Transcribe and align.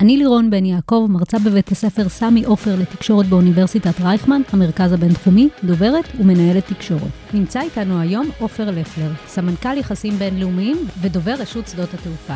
אני 0.00 0.16
לירון 0.16 0.50
בן 0.50 0.64
יעקב, 0.64 1.06
מרצה 1.10 1.38
בבית 1.38 1.72
הספר 1.72 2.08
סמי 2.08 2.44
עופר 2.44 2.76
לתקשורת 2.78 3.26
באוניברסיטת 3.26 4.00
רייכמן, 4.00 4.42
המרכז 4.52 4.92
הבינתחומי, 4.92 5.48
דוברת 5.64 6.04
ומנהלת 6.20 6.66
תקשורת. 6.66 7.10
נמצא 7.34 7.60
איתנו 7.60 8.00
היום 8.00 8.30
עופר 8.38 8.70
לפלר, 8.70 9.10
סמנכ"ל 9.26 9.78
יחסים 9.78 10.12
בינלאומיים 10.14 10.76
ודובר 11.00 11.34
רשות 11.38 11.68
שדות 11.68 11.94
התעופה. 11.94 12.34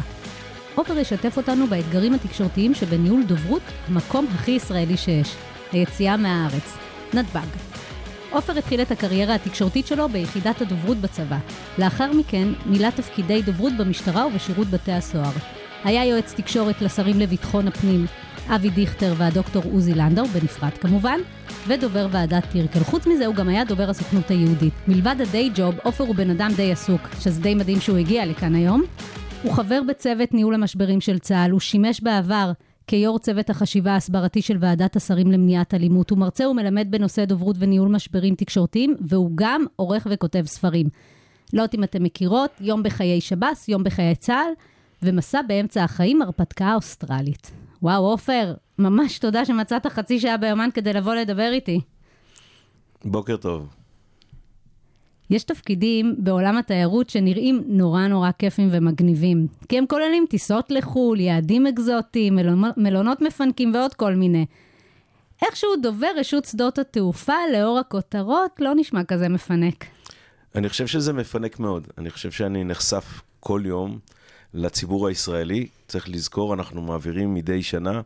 עופר 0.75 0.99
ישתף 0.99 1.37
אותנו 1.37 1.67
באתגרים 1.67 2.15
התקשורתיים 2.15 2.75
שבניהול 2.75 3.23
דוברות, 3.23 3.63
המקום 3.89 4.27
הכי 4.35 4.51
ישראלי 4.51 4.97
שיש, 4.97 5.35
היציאה 5.73 6.17
מהארץ, 6.17 6.77
נתב"ג. 7.15 7.47
עופר 8.31 8.59
התחיל 8.59 8.83
את 8.83 8.91
הקריירה 8.91 9.35
התקשורתית 9.35 9.87
שלו 9.87 10.09
ביחידת 10.09 10.61
הדוברות 10.61 10.97
בצבא. 10.97 11.39
לאחר 11.79 12.13
מכן 12.13 12.49
מילא 12.67 12.91
תפקידי 12.91 13.43
דוברות 13.43 13.73
במשטרה 13.79 14.27
ובשירות 14.27 14.67
בתי 14.67 14.93
הסוהר. 14.93 15.58
היה 15.85 16.05
יועץ 16.05 16.35
תקשורת 16.35 16.83
לשרים 16.83 17.21
לביטחון 17.21 17.69
הפנים, 17.69 18.07
אבי 18.49 18.71
דיכטר 18.71 19.15
והדוקטור 19.17 19.63
עוזי 19.73 19.95
לנדאו, 19.95 20.25
בנפרד 20.25 20.73
כמובן, 20.73 21.19
ודובר 21.67 22.09
ועדת 22.11 22.45
טירקל. 22.53 22.81
חוץ 22.81 23.07
מזה 23.07 23.27
הוא 23.27 23.35
גם 23.35 23.49
היה 23.49 23.65
דובר 23.65 23.91
הסוכנות 23.91 24.31
היהודית. 24.31 24.75
מלבד 24.89 25.17
הדיי 25.21 25.51
ג'וב, 25.55 25.75
עופר 25.83 26.05
הוא 26.05 26.15
בן 26.15 26.31
אדם 26.31 26.51
די 26.57 26.73
עסוק, 26.73 27.01
שזה 27.21 27.41
די 27.41 27.55
מדהים 27.55 27.81
שהוא 27.81 27.97
הגיע 27.97 28.27
לכאן 28.27 28.55
היום. 28.55 28.83
הוא 29.43 29.53
חבר 29.53 29.81
בצוות 29.89 30.35
ניהול 30.35 30.55
המשברים 30.55 31.01
של 31.01 31.19
צה"ל, 31.19 31.51
הוא 31.51 31.61
שימש 31.61 32.01
בעבר 32.01 32.53
כיו"ר 32.87 33.19
צוות 33.19 33.51
החשיבה 33.51 33.93
ההסברתי 33.93 34.43
של 34.43 34.57
ועדת 34.61 34.97
השרים 34.97 35.33
למניעת 35.33 35.75
אלימות. 35.75 36.11
הוא 36.11 36.19
מרצה 36.19 36.49
ומלמד 36.49 36.87
בנושא 36.91 37.25
דוברות 37.25 37.57
וניהול 37.59 37.89
משברים 37.89 38.35
תקשורתיים, 38.35 38.95
והוא 39.01 39.31
גם 39.35 39.65
עורך 39.77 40.07
וכותב 40.11 40.43
ספרים. 40.47 40.87
לא 41.53 41.63
יודעת 41.63 41.75
אם 41.75 41.85
אתם 41.85 42.03
מכירות, 42.03 42.51
יום 42.61 42.83
בחיי 42.83 43.21
שב"ס, 43.21 43.69
יום 43.69 43.85
בחיי 43.85 44.15
צה"ל, 44.15 44.53
ומסע 45.03 45.43
באמצע 45.43 45.85
החיים, 45.85 46.23
הרפתקה 46.23 46.75
אוסטרלית. 46.75 47.51
וואו, 47.83 48.05
עופר, 48.05 48.55
ממש 48.79 49.19
תודה 49.19 49.45
שמצאת 49.45 49.87
חצי 49.87 50.21
שעה 50.21 50.37
ביומן 50.37 50.69
כדי 50.75 50.93
לבוא 50.93 51.15
לדבר 51.15 51.51
איתי. 51.53 51.81
בוקר 53.05 53.37
טוב. 53.37 53.69
יש 55.31 55.45
תפקידים 55.45 56.15
בעולם 56.19 56.57
התיירות 56.57 57.11
שנראים 57.11 57.63
נורא 57.67 58.07
נורא 58.07 58.31
כיפים 58.39 58.69
ומגניבים, 58.73 59.47
כי 59.69 59.79
הם 59.79 59.87
כוללים 59.87 60.27
טיסות 60.31 60.71
לחו"ל, 60.71 61.21
יעדים 61.21 61.67
אקזוטיים, 61.67 62.35
מלונות, 62.35 62.77
מלונות 62.77 63.21
מפנקים 63.21 63.75
ועוד 63.75 63.95
כל 63.95 64.15
מיני. 64.15 64.47
איכשהו 65.43 65.71
דובר 65.83 66.09
רשות 66.17 66.45
שדות 66.45 66.79
התעופה, 66.79 67.35
לאור 67.53 67.79
הכותרות, 67.79 68.51
לא 68.59 68.75
נשמע 68.75 69.05
כזה 69.05 69.29
מפנק. 69.29 69.85
אני 70.55 70.69
חושב 70.69 70.87
שזה 70.87 71.13
מפנק 71.13 71.59
מאוד. 71.59 71.89
אני 71.99 72.11
חושב 72.11 72.31
שאני 72.31 72.65
נחשף 72.65 73.23
כל 73.41 73.63
יום 73.65 73.99
לציבור 74.55 75.09
הישראלי. 75.09 75.67
צריך 75.89 76.09
לזכור, 76.09 76.55
אנחנו 76.55 76.83
מעבירים 76.83 77.35
מדי 77.35 77.63
שנה, 77.63 78.01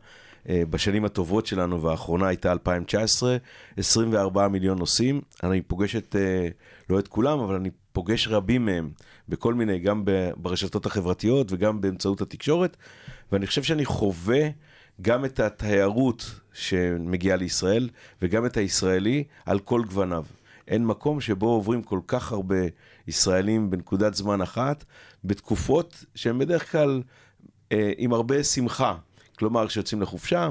אה, 0.49 0.63
בשנים 0.71 1.05
הטובות 1.05 1.47
שלנו, 1.47 1.83
והאחרונה 1.83 2.29
הייתה 2.29 2.53
2019, 2.53 3.37
24 3.77 4.49
מיליון 4.49 4.79
נוסעים. 4.79 5.21
אני 5.43 5.63
פוגש 5.63 5.97
את, 5.97 6.17
אה, 6.19 6.49
לא 6.91 6.99
את 6.99 7.09
כולם, 7.09 7.41
אבל 7.41 7.55
אני 7.55 7.71
פוגש 7.93 8.29
רבים 8.29 8.65
מהם 8.65 8.91
בכל 9.29 9.55
מיני, 9.55 9.79
גם 9.79 10.05
ברשתות 10.37 10.87
החברתיות 10.87 11.53
וגם 11.53 11.81
באמצעות 11.81 12.21
התקשורת, 12.21 12.77
ואני 13.33 13.47
חושב 13.47 13.63
שאני 13.63 13.85
חווה 13.85 14.49
גם 15.03 15.25
את 15.25 15.41
התיירות 15.41 16.41
שמגיעה 16.53 17.37
לישראל, 17.37 17.89
וגם 18.23 18.47
את 18.47 18.57
הישראלי 18.57 19.25
על 19.47 19.59
כל 19.59 19.83
גווניו. 19.85 20.25
אין 20.69 20.87
מקום 20.87 21.21
שבו 21.21 21.47
עוברים 21.47 21.83
כל 21.83 22.01
כך 22.07 22.33
הרבה 22.33 22.57
ישראלים 23.09 23.71
בנקודת 23.71 24.15
זמן 24.15 24.41
אחת, 24.41 24.85
בתקופות 25.25 26.05
שהן 26.15 26.39
בדרך 26.39 26.73
כלל 26.73 27.03
אה, 27.73 27.93
עם 27.97 28.13
הרבה 28.13 28.45
שמחה. 28.45 28.97
כלומר, 29.39 29.69
כשיוצאים 29.69 30.03
לחופשה, 30.03 30.51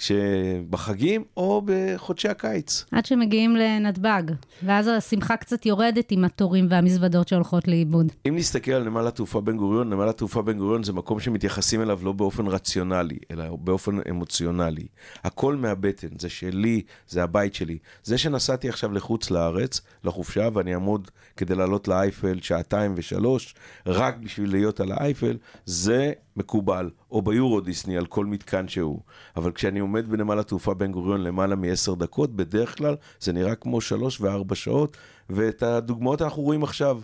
שבחגים 0.00 1.24
או 1.36 1.62
בחודשי 1.64 2.28
הקיץ. 2.28 2.84
עד 2.92 3.06
שמגיעים 3.06 3.56
לנתב"ג, 3.56 4.22
ואז 4.62 4.88
השמחה 4.88 5.36
קצת 5.36 5.66
יורדת 5.66 6.10
עם 6.10 6.24
התורים 6.24 6.66
והמזוודות 6.70 7.28
שהולכות 7.28 7.68
לאיבוד. 7.68 8.12
אם 8.28 8.36
נסתכל 8.36 8.72
על 8.72 8.84
נמל 8.84 9.06
התעופה 9.06 9.40
בן 9.40 9.56
גוריון, 9.56 9.90
נמל 9.90 10.08
התעופה 10.08 10.42
בן 10.42 10.58
גוריון 10.58 10.82
זה 10.82 10.92
מקום 10.92 11.20
שמתייחסים 11.20 11.82
אליו 11.82 12.00
לא 12.02 12.12
באופן 12.12 12.46
רציונלי, 12.46 13.18
אלא 13.30 13.56
באופן 13.56 13.98
אמוציונלי. 14.10 14.86
הכל 15.24 15.56
מהבטן, 15.56 16.08
זה 16.18 16.28
שלי, 16.28 16.82
זה 17.08 17.22
הבית 17.22 17.54
שלי. 17.54 17.78
זה 18.02 18.18
שנסעתי 18.18 18.68
עכשיו 18.68 18.92
לחוץ 18.92 19.30
לארץ, 19.30 19.80
לחופשה, 20.04 20.48
ואני 20.52 20.74
אעמוד 20.74 21.10
כדי 21.36 21.54
לעלות 21.54 21.88
לאייפל 21.88 22.40
שעתיים 22.40 22.92
ושלוש, 22.96 23.54
רק 23.86 24.16
בשביל 24.16 24.50
להיות 24.50 24.80
על 24.80 24.92
האייפל, 24.92 25.36
זה 25.64 26.12
מקובל, 26.36 26.90
או 27.10 27.22
ביורו 27.22 27.60
דיסני 27.60 27.96
על 27.96 28.06
כל 28.06 28.26
מתקן 28.26 28.68
שהוא. 28.68 29.00
אבל 29.36 29.52
כשאני 29.52 29.80
עומד 29.90 30.08
בנמל 30.08 30.38
התעופה 30.38 30.74
בן 30.74 30.92
גוריון 30.92 31.22
למעלה 31.22 31.56
מעשר 31.56 31.94
דקות, 31.94 32.36
בדרך 32.36 32.78
כלל 32.78 32.96
זה 33.20 33.32
נראה 33.32 33.54
כמו 33.54 33.80
שלוש 33.80 34.20
וארבע 34.20 34.54
שעות, 34.54 34.96
ואת 35.30 35.62
הדוגמאות 35.62 36.22
אנחנו 36.22 36.42
רואים 36.42 36.62
עכשיו. 36.62 37.00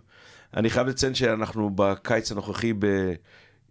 אני 0.56 0.70
חייב 0.70 0.86
לציין 0.86 1.14
שאנחנו 1.14 1.70
בקיץ 1.74 2.32
הנוכחי 2.32 2.72
ב... 2.78 2.86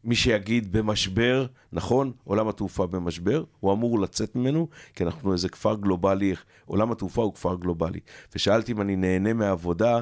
מי 0.06 0.16
שיגיד 0.16 0.72
במשבר, 0.72 1.46
נכון, 1.74 2.12
עולם 2.24 2.48
התעופה 2.48 2.88
במשבר, 2.88 3.44
הוא 3.60 3.74
אמור 3.74 4.00
לצאת 4.00 4.36
ממנו, 4.36 4.68
כי 4.96 5.04
אנחנו 5.04 5.34
איזה 5.34 5.50
כפר 5.50 5.76
גלובלי, 5.76 6.34
עולם 6.66 6.92
התעופה 6.92 7.22
הוא 7.22 7.34
כפר 7.34 7.56
גלובלי. 7.56 8.00
ושאלתי 8.36 8.72
אם 8.72 8.82
אני 8.82 8.96
נהנה 8.96 9.34
מהעבודה 9.34 10.00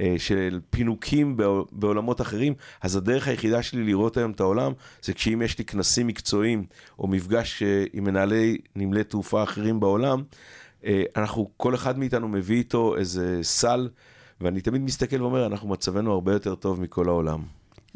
אה, 0.00 0.14
של 0.18 0.60
פינוקים 0.70 1.36
בעול- 1.36 1.64
בעולמות 1.72 2.20
אחרים, 2.20 2.54
אז 2.82 2.96
הדרך 2.96 3.28
היחידה 3.28 3.62
שלי 3.62 3.84
לראות 3.84 4.16
היום 4.16 4.30
את 4.30 4.40
העולם, 4.40 4.72
זה 5.02 5.12
כשאם 5.12 5.42
יש 5.42 5.58
לי 5.58 5.64
כנסים 5.64 6.06
מקצועיים, 6.06 6.64
או 6.98 7.06
מפגש 7.06 7.62
אה, 7.62 7.84
עם 7.92 8.04
מנהלי 8.04 8.58
נמלי 8.76 9.04
תעופה 9.04 9.42
אחרים 9.42 9.80
בעולם, 9.80 10.22
אה, 10.84 11.02
אנחנו, 11.16 11.50
כל 11.56 11.74
אחד 11.74 11.98
מאיתנו 11.98 12.28
מביא 12.28 12.56
איתו 12.56 12.96
איזה 12.96 13.38
סל, 13.42 13.88
ואני 14.40 14.60
תמיד 14.60 14.82
מסתכל 14.82 15.22
ואומר, 15.22 15.46
אנחנו 15.46 15.68
מצבנו 15.68 16.12
הרבה 16.12 16.32
יותר 16.32 16.54
טוב 16.54 16.80
מכל 16.80 17.08
העולם. 17.08 17.42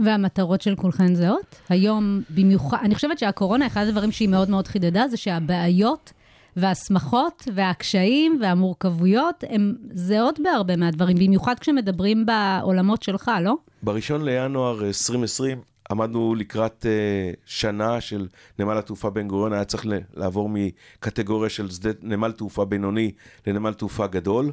והמטרות 0.04 0.60
של 0.60 0.76
כולכן 0.76 1.14
זהות? 1.14 1.60
היום 1.68 2.20
במיוחד, 2.30 2.78
אני 2.82 2.94
חושבת 2.94 3.18
שהקורונה, 3.18 3.66
אחד 3.66 3.86
הדברים 3.86 4.12
שהיא 4.12 4.28
מאוד 4.28 4.50
מאוד 4.50 4.68
חידדה, 4.68 5.08
זה 5.08 5.16
שהבעיות 5.16 6.12
וההסמכות 6.56 7.48
והקשיים 7.54 8.38
והמורכבויות 8.42 9.44
הם 9.48 9.74
זהות 9.92 10.40
בהרבה 10.40 10.76
מהדברים, 10.76 11.16
במיוחד 11.16 11.58
כשמדברים 11.58 12.26
בעולמות 12.26 13.02
שלך, 13.02 13.30
לא? 13.42 13.54
בראשון 13.82 14.24
לינואר 14.24 14.84
2020 14.84 15.60
עמדנו 15.90 16.34
לקראת 16.34 16.86
uh, 16.86 17.36
שנה 17.46 18.00
של 18.00 18.26
נמל 18.58 18.78
התעופה 18.78 19.10
בן 19.10 19.28
גוריון, 19.28 19.52
היה 19.52 19.64
צריך 19.64 19.86
לעבור 20.14 20.48
מקטגוריה 20.52 21.50
של 21.50 21.70
שדה, 21.70 21.90
נמל 22.02 22.32
תעופה 22.32 22.64
בינוני 22.64 23.12
לנמל 23.46 23.72
תעופה 23.72 24.06
גדול. 24.06 24.52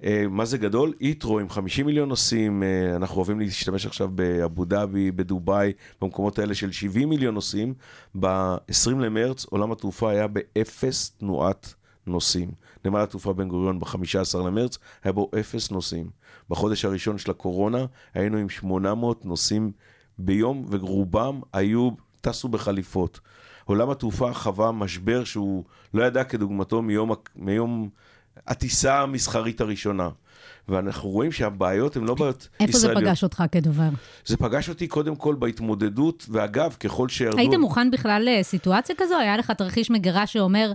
Uh, 0.00 0.04
מה 0.30 0.44
זה 0.44 0.58
גדול? 0.58 0.92
איטרו 1.00 1.38
עם 1.38 1.48
50 1.48 1.86
מיליון 1.86 2.08
נוסעים, 2.08 2.62
uh, 2.62 2.96
אנחנו 2.96 3.16
אוהבים 3.16 3.40
להשתמש 3.40 3.86
עכשיו 3.86 4.08
באבו 4.08 4.64
דאבי, 4.64 5.10
בדובאי, 5.10 5.72
במקומות 6.00 6.38
האלה 6.38 6.54
של 6.54 6.72
70 6.72 7.08
מיליון 7.08 7.34
נוסעים. 7.34 7.74
ב-20 8.20 8.90
למרץ 8.90 9.44
עולם 9.44 9.72
התעופה 9.72 10.10
היה 10.10 10.26
באפס 10.26 11.10
תנועת 11.10 11.74
נוסעים. 12.06 12.50
נמל 12.84 13.00
התעופה 13.00 13.32
בן 13.32 13.48
גוריון 13.48 13.78
ב-15 13.78 14.38
למרץ 14.38 14.78
היה 15.04 15.12
בו 15.12 15.30
אפס 15.40 15.70
נוסעים. 15.70 16.10
בחודש 16.50 16.84
הראשון 16.84 17.18
של 17.18 17.30
הקורונה 17.30 17.86
היינו 18.14 18.36
עם 18.38 18.48
800 18.48 19.24
נוסעים 19.24 19.72
ביום, 20.18 20.66
ורובם 20.70 21.40
היו, 21.52 21.90
טסו 22.20 22.48
בחליפות. 22.48 23.20
עולם 23.64 23.90
התעופה 23.90 24.34
חווה 24.34 24.72
משבר 24.72 25.24
שהוא 25.24 25.64
לא 25.94 26.04
ידע 26.04 26.24
כדוגמתו 26.24 26.82
מיום, 26.82 27.12
מיום 27.36 27.88
הטיסה 28.46 29.00
המסחרית 29.00 29.60
הראשונה. 29.60 30.08
ואנחנו 30.68 31.08
רואים 31.08 31.32
שהבעיות 31.32 31.96
הן 31.96 32.04
לא 32.04 32.14
בעיות 32.14 32.48
איפה 32.60 32.78
זה 32.78 32.78
ישראליות. 32.78 33.04
פגש 33.04 33.22
אותך 33.22 33.42
כדובר? 33.52 33.88
זה 34.26 34.36
פגש 34.36 34.68
אותי 34.68 34.86
קודם 34.86 35.16
כל 35.16 35.34
בהתמודדות, 35.34 36.26
ואגב, 36.28 36.76
ככל 36.80 37.08
שירדו... 37.08 37.38
היית 37.38 37.54
מוכן 37.54 37.90
בכלל 37.90 38.28
לסיטואציה 38.30 38.94
כזו? 38.98 39.16
היה 39.16 39.36
לך 39.36 39.50
תרחיש 39.50 39.90
מגירה 39.90 40.26
שאומר, 40.26 40.72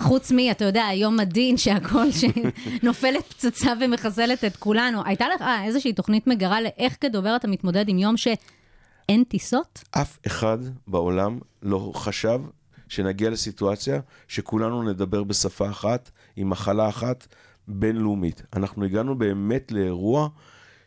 חוץ 0.00 0.32
מ, 0.32 0.36
אתה 0.50 0.64
יודע, 0.64 0.86
היום 0.86 1.20
הדין 1.20 1.56
שהכל, 1.56 2.06
שנופלת 2.12 3.26
פצצה 3.32 3.72
ומחסלת 3.80 4.44
את 4.44 4.56
כולנו. 4.56 5.02
הייתה 5.04 5.26
לך 5.34 5.44
איזושהי 5.64 5.92
תוכנית 5.92 6.26
מגירה 6.26 6.60
לאיך 6.60 6.96
כדובר 7.00 7.36
אתה 7.36 7.48
מתמודד 7.48 7.88
עם 7.88 7.98
יום 7.98 8.16
ש... 8.16 8.28
אין 9.08 9.24
טיסות? 9.24 9.84
אף 9.90 10.18
אחד 10.26 10.58
בעולם 10.86 11.38
לא 11.62 11.92
חשב 11.94 12.40
שנגיע 12.88 13.30
לסיטואציה 13.30 14.00
שכולנו 14.28 14.82
נדבר 14.82 15.24
בשפה 15.24 15.70
אחת, 15.70 16.10
עם 16.40 16.50
מחלה 16.50 16.88
אחת, 16.88 17.26
בינלאומית. 17.68 18.42
אנחנו 18.56 18.84
הגענו 18.84 19.18
באמת 19.18 19.72
לאירוע 19.72 20.28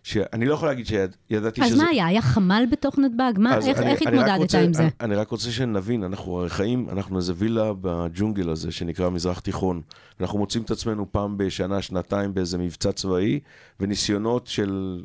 שאני 0.03 0.45
לא 0.45 0.53
יכול 0.53 0.67
להגיד 0.67 0.85
שידעתי 0.85 1.61
אז 1.61 1.67
שזה... 1.69 1.83
מה 1.83 1.89
היה? 1.89 2.05
היה 2.05 2.21
חמ"ל 2.21 2.63
בתוך 2.71 2.99
נתב"ג? 2.99 3.33
מה, 3.39 3.55
אז 3.55 3.67
איך, 3.67 3.77
אני- 3.79 3.91
איך 3.91 4.01
אני 4.07 4.17
התמודדת 4.17 4.37
רוצה- 4.39 4.61
עם 4.61 4.73
זה? 4.73 4.83
אני, 4.83 4.91
אני 5.01 5.15
רק 5.15 5.29
רוצה 5.29 5.51
שנבין, 5.51 6.03
אנחנו 6.03 6.39
הרי 6.39 6.49
חיים, 6.49 6.89
אנחנו 6.89 7.17
איזה 7.17 7.33
וילה 7.35 7.71
בג'ונגל 7.81 8.49
הזה 8.49 8.71
שנקרא 8.71 9.09
מזרח 9.09 9.39
תיכון. 9.39 9.81
אנחנו 10.21 10.39
מוצאים 10.39 10.63
את 10.63 10.71
עצמנו 10.71 11.11
פעם 11.11 11.37
בשנה, 11.37 11.81
שנתיים 11.81 12.33
באיזה 12.33 12.57
מבצע 12.57 12.91
צבאי, 12.91 13.39
וניסיונות 13.79 14.47
של 14.47 15.03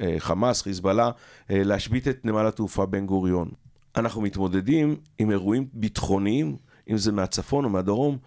אה, 0.00 0.14
חמאס, 0.18 0.62
חיזבאללה, 0.62 1.10
אה, 1.50 1.62
להשבית 1.64 2.08
את 2.08 2.24
נמל 2.24 2.46
התעופה 2.46 2.86
בן 2.86 3.06
גוריון. 3.06 3.48
אנחנו 3.96 4.20
מתמודדים 4.20 4.96
עם 5.18 5.30
אירועים 5.30 5.66
ביטחוניים, 5.72 6.56
אם 6.90 6.96
זה 6.98 7.12
מהצפון 7.12 7.64
או 7.64 7.70
מהדרום, 7.70 8.18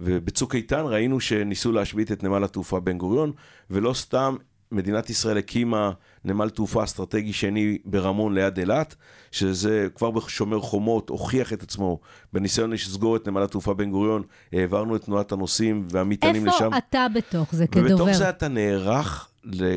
ובצוק 0.00 0.54
איתן 0.54 0.82
ראינו 0.84 1.20
שניסו 1.20 1.72
להשבית 1.72 2.12
את 2.12 2.22
נמל 2.22 2.44
התעופה 2.44 2.80
בן 2.80 2.98
גוריון, 2.98 3.32
ולא 3.70 3.94
סתם 3.94 4.36
מדינת 4.72 5.10
ישראל 5.10 5.38
הקימה 5.38 5.92
נמל 6.24 6.50
תעופה 6.50 6.84
אסטרטגי 6.84 7.32
שני 7.32 7.78
ברמון 7.84 8.34
ליד 8.34 8.58
אילת, 8.58 8.94
שזה 9.30 9.88
כבר 9.94 10.10
בשומר 10.10 10.60
חומות 10.60 11.08
הוכיח 11.08 11.52
את 11.52 11.62
עצמו 11.62 12.00
בניסיון 12.32 12.70
לסגור 12.70 13.16
את 13.16 13.28
נמל 13.28 13.42
התעופה 13.42 13.74
בן 13.74 13.90
גוריון, 13.90 14.22
העברנו 14.52 14.96
את 14.96 15.04
תנועת 15.04 15.32
הנוסעים 15.32 15.86
והמטענים 15.90 16.46
לשם. 16.46 16.64
איפה 16.64 16.76
אתה 16.78 17.06
בתוך 17.14 17.54
זה 17.54 17.64
ובתוך 17.64 17.86
כדובר? 17.86 18.14
זה 18.14 18.28
אתה 18.28 18.48
נערך 18.48 19.28
ל... 19.44 19.76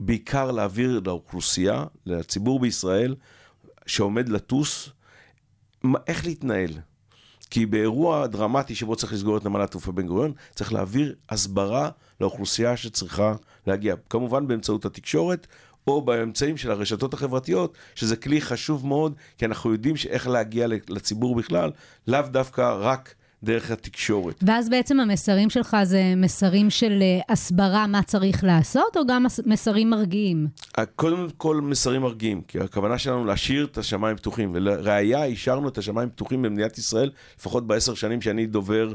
בעיקר 0.00 0.50
להעביר 0.50 1.00
לאוכלוסייה, 1.06 1.84
לציבור 2.06 2.60
בישראל, 2.60 3.14
שעומד 3.86 4.28
לטוס, 4.28 4.88
מה- 5.82 5.98
איך 6.06 6.26
להתנהל. 6.26 6.70
כי 7.50 7.66
באירוע 7.66 8.26
דרמטי 8.26 8.74
שבו 8.74 8.96
צריך 8.96 9.12
לסגור 9.12 9.36
את 9.36 9.44
נמל 9.44 9.60
התעופה 9.60 9.92
בן 9.92 10.06
גוריון, 10.06 10.32
צריך 10.54 10.72
להעביר 10.72 11.14
הסברה 11.28 11.90
לאוכלוסייה 12.20 12.76
שצריכה 12.76 13.34
להגיע. 13.66 13.94
כמובן 14.10 14.46
באמצעות 14.46 14.84
התקשורת, 14.84 15.46
או 15.86 16.02
באמצעים 16.02 16.56
של 16.56 16.70
הרשתות 16.70 17.14
החברתיות, 17.14 17.74
שזה 17.94 18.16
כלי 18.16 18.40
חשוב 18.40 18.86
מאוד, 18.86 19.14
כי 19.38 19.44
אנחנו 19.44 19.72
יודעים 19.72 19.94
איך 20.08 20.28
להגיע 20.28 20.66
לציבור 20.88 21.34
בכלל, 21.34 21.70
לאו 22.06 22.22
דווקא 22.22 22.76
רק 22.80 23.14
דרך 23.44 23.70
התקשורת. 23.70 24.34
ואז 24.46 24.68
בעצם 24.68 25.00
המסרים 25.00 25.50
שלך 25.50 25.76
זה 25.84 26.02
מסרים 26.16 26.70
של 26.70 26.98
אה, 27.02 27.20
הסברה 27.28 27.86
מה 27.86 28.02
צריך 28.02 28.44
לעשות, 28.44 28.96
או 28.96 29.06
גם 29.06 29.22
מס- 29.24 29.40
מסרים 29.46 29.90
מרגיעים? 29.90 30.46
קודם 30.96 31.26
כל 31.36 31.60
מסרים 31.60 32.02
מרגיעים, 32.02 32.42
כי 32.48 32.60
הכוונה 32.60 32.98
שלנו 32.98 33.24
להשאיר 33.24 33.64
את 33.64 33.78
השמיים 33.78 34.16
פתוחים, 34.16 34.50
ולראיה 34.54 35.26
השארנו 35.26 35.68
את 35.68 35.78
השמיים 35.78 36.08
פתוחים 36.10 36.42
במדינת 36.42 36.78
ישראל, 36.78 37.10
לפחות 37.38 37.66
בעשר 37.66 37.94
שנים 37.94 38.20
שאני 38.20 38.46
דובר 38.46 38.92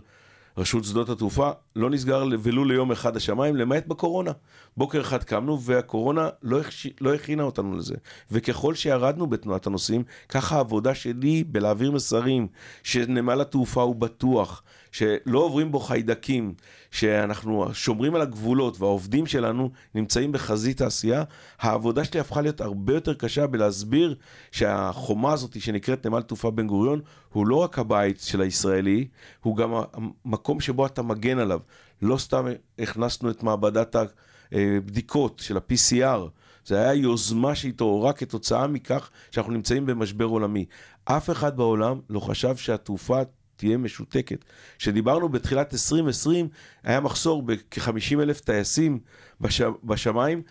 רשות 0.57 0.83
שדות 0.83 1.09
התעופה, 1.09 1.51
לא 1.75 1.89
נסגר 1.89 2.23
ולו 2.43 2.65
ליום 2.65 2.91
אחד 2.91 3.17
השמיים, 3.17 3.55
למעט 3.55 3.87
בקורונה. 3.87 4.31
בוקר 4.77 5.01
אחד 5.01 5.23
קמנו 5.23 5.61
והקורונה 5.61 6.29
לא, 6.43 6.59
הכש... 6.59 6.87
לא 7.01 7.13
הכינה 7.13 7.43
אותנו 7.43 7.77
לזה. 7.77 7.95
וככל 8.31 8.75
שירדנו 8.75 9.27
בתנועת 9.27 9.67
הנוסעים, 9.67 10.03
ככה 10.29 10.55
העבודה 10.55 10.95
שלי 10.95 11.43
בלהעביר 11.43 11.91
מסרים, 11.91 12.47
שנמל 12.83 13.41
התעופה 13.41 13.81
הוא 13.81 13.95
בטוח, 13.95 14.63
שלא 14.95 15.39
עוברים 15.39 15.71
בו 15.71 15.79
חיידקים, 15.79 16.53
שאנחנו 16.91 17.73
שומרים 17.73 18.15
על 18.15 18.21
הגבולות 18.21 18.81
והעובדים 18.81 19.25
שלנו 19.25 19.69
נמצאים 19.95 20.31
בחזית 20.31 20.81
העשייה, 20.81 21.23
העבודה 21.59 22.03
שלי 22.03 22.19
הפכה 22.19 22.41
להיות 22.41 22.61
הרבה 22.61 22.93
יותר 22.93 23.13
קשה 23.13 23.47
בלהסביר 23.47 24.15
שהחומה 24.51 25.33
הזאת 25.33 25.61
שנקראת 25.61 26.05
נמל 26.05 26.21
תעופה 26.21 26.51
בן 26.51 26.67
גוריון, 26.67 27.01
הוא 27.33 27.47
לא 27.47 27.55
רק 27.55 27.79
הבית 27.79 28.19
של 28.19 28.41
הישראלי, 28.41 29.07
הוא 29.41 29.57
גם 29.57 29.71
המקום 30.25 30.59
שבו 30.59 30.85
אתה 30.85 31.01
מגן 31.01 31.39
עליו. 31.39 31.59
לא 32.01 32.17
סתם 32.17 32.45
הכנסנו 32.79 33.29
את 33.29 33.43
מעבדת 33.43 33.95
הבדיקות 34.51 35.39
של 35.39 35.57
ה-PCR, 35.57 36.19
זה 36.65 36.79
היה 36.79 36.93
יוזמה 36.93 37.55
שהתעוררה 37.55 38.13
כתוצאה 38.13 38.67
מכך 38.67 39.09
שאנחנו 39.31 39.53
נמצאים 39.53 39.85
במשבר 39.85 40.25
עולמי. 40.25 40.65
אף 41.05 41.29
אחד 41.29 41.57
בעולם 41.57 41.99
לא 42.09 42.19
חשב 42.19 42.55
שהתעופה 42.55 43.21
תהיה 43.55 43.77
משותקת. 43.77 44.45
כשדיברנו 44.77 45.29
בתחילת 45.29 45.73
2020, 45.73 46.47
היה 46.83 46.99
מחסור 46.99 47.43
בכ-50 47.43 48.21
אלף 48.21 48.39
טייסים 48.39 48.99
בש... 49.41 49.61
בשמיים. 49.83 50.41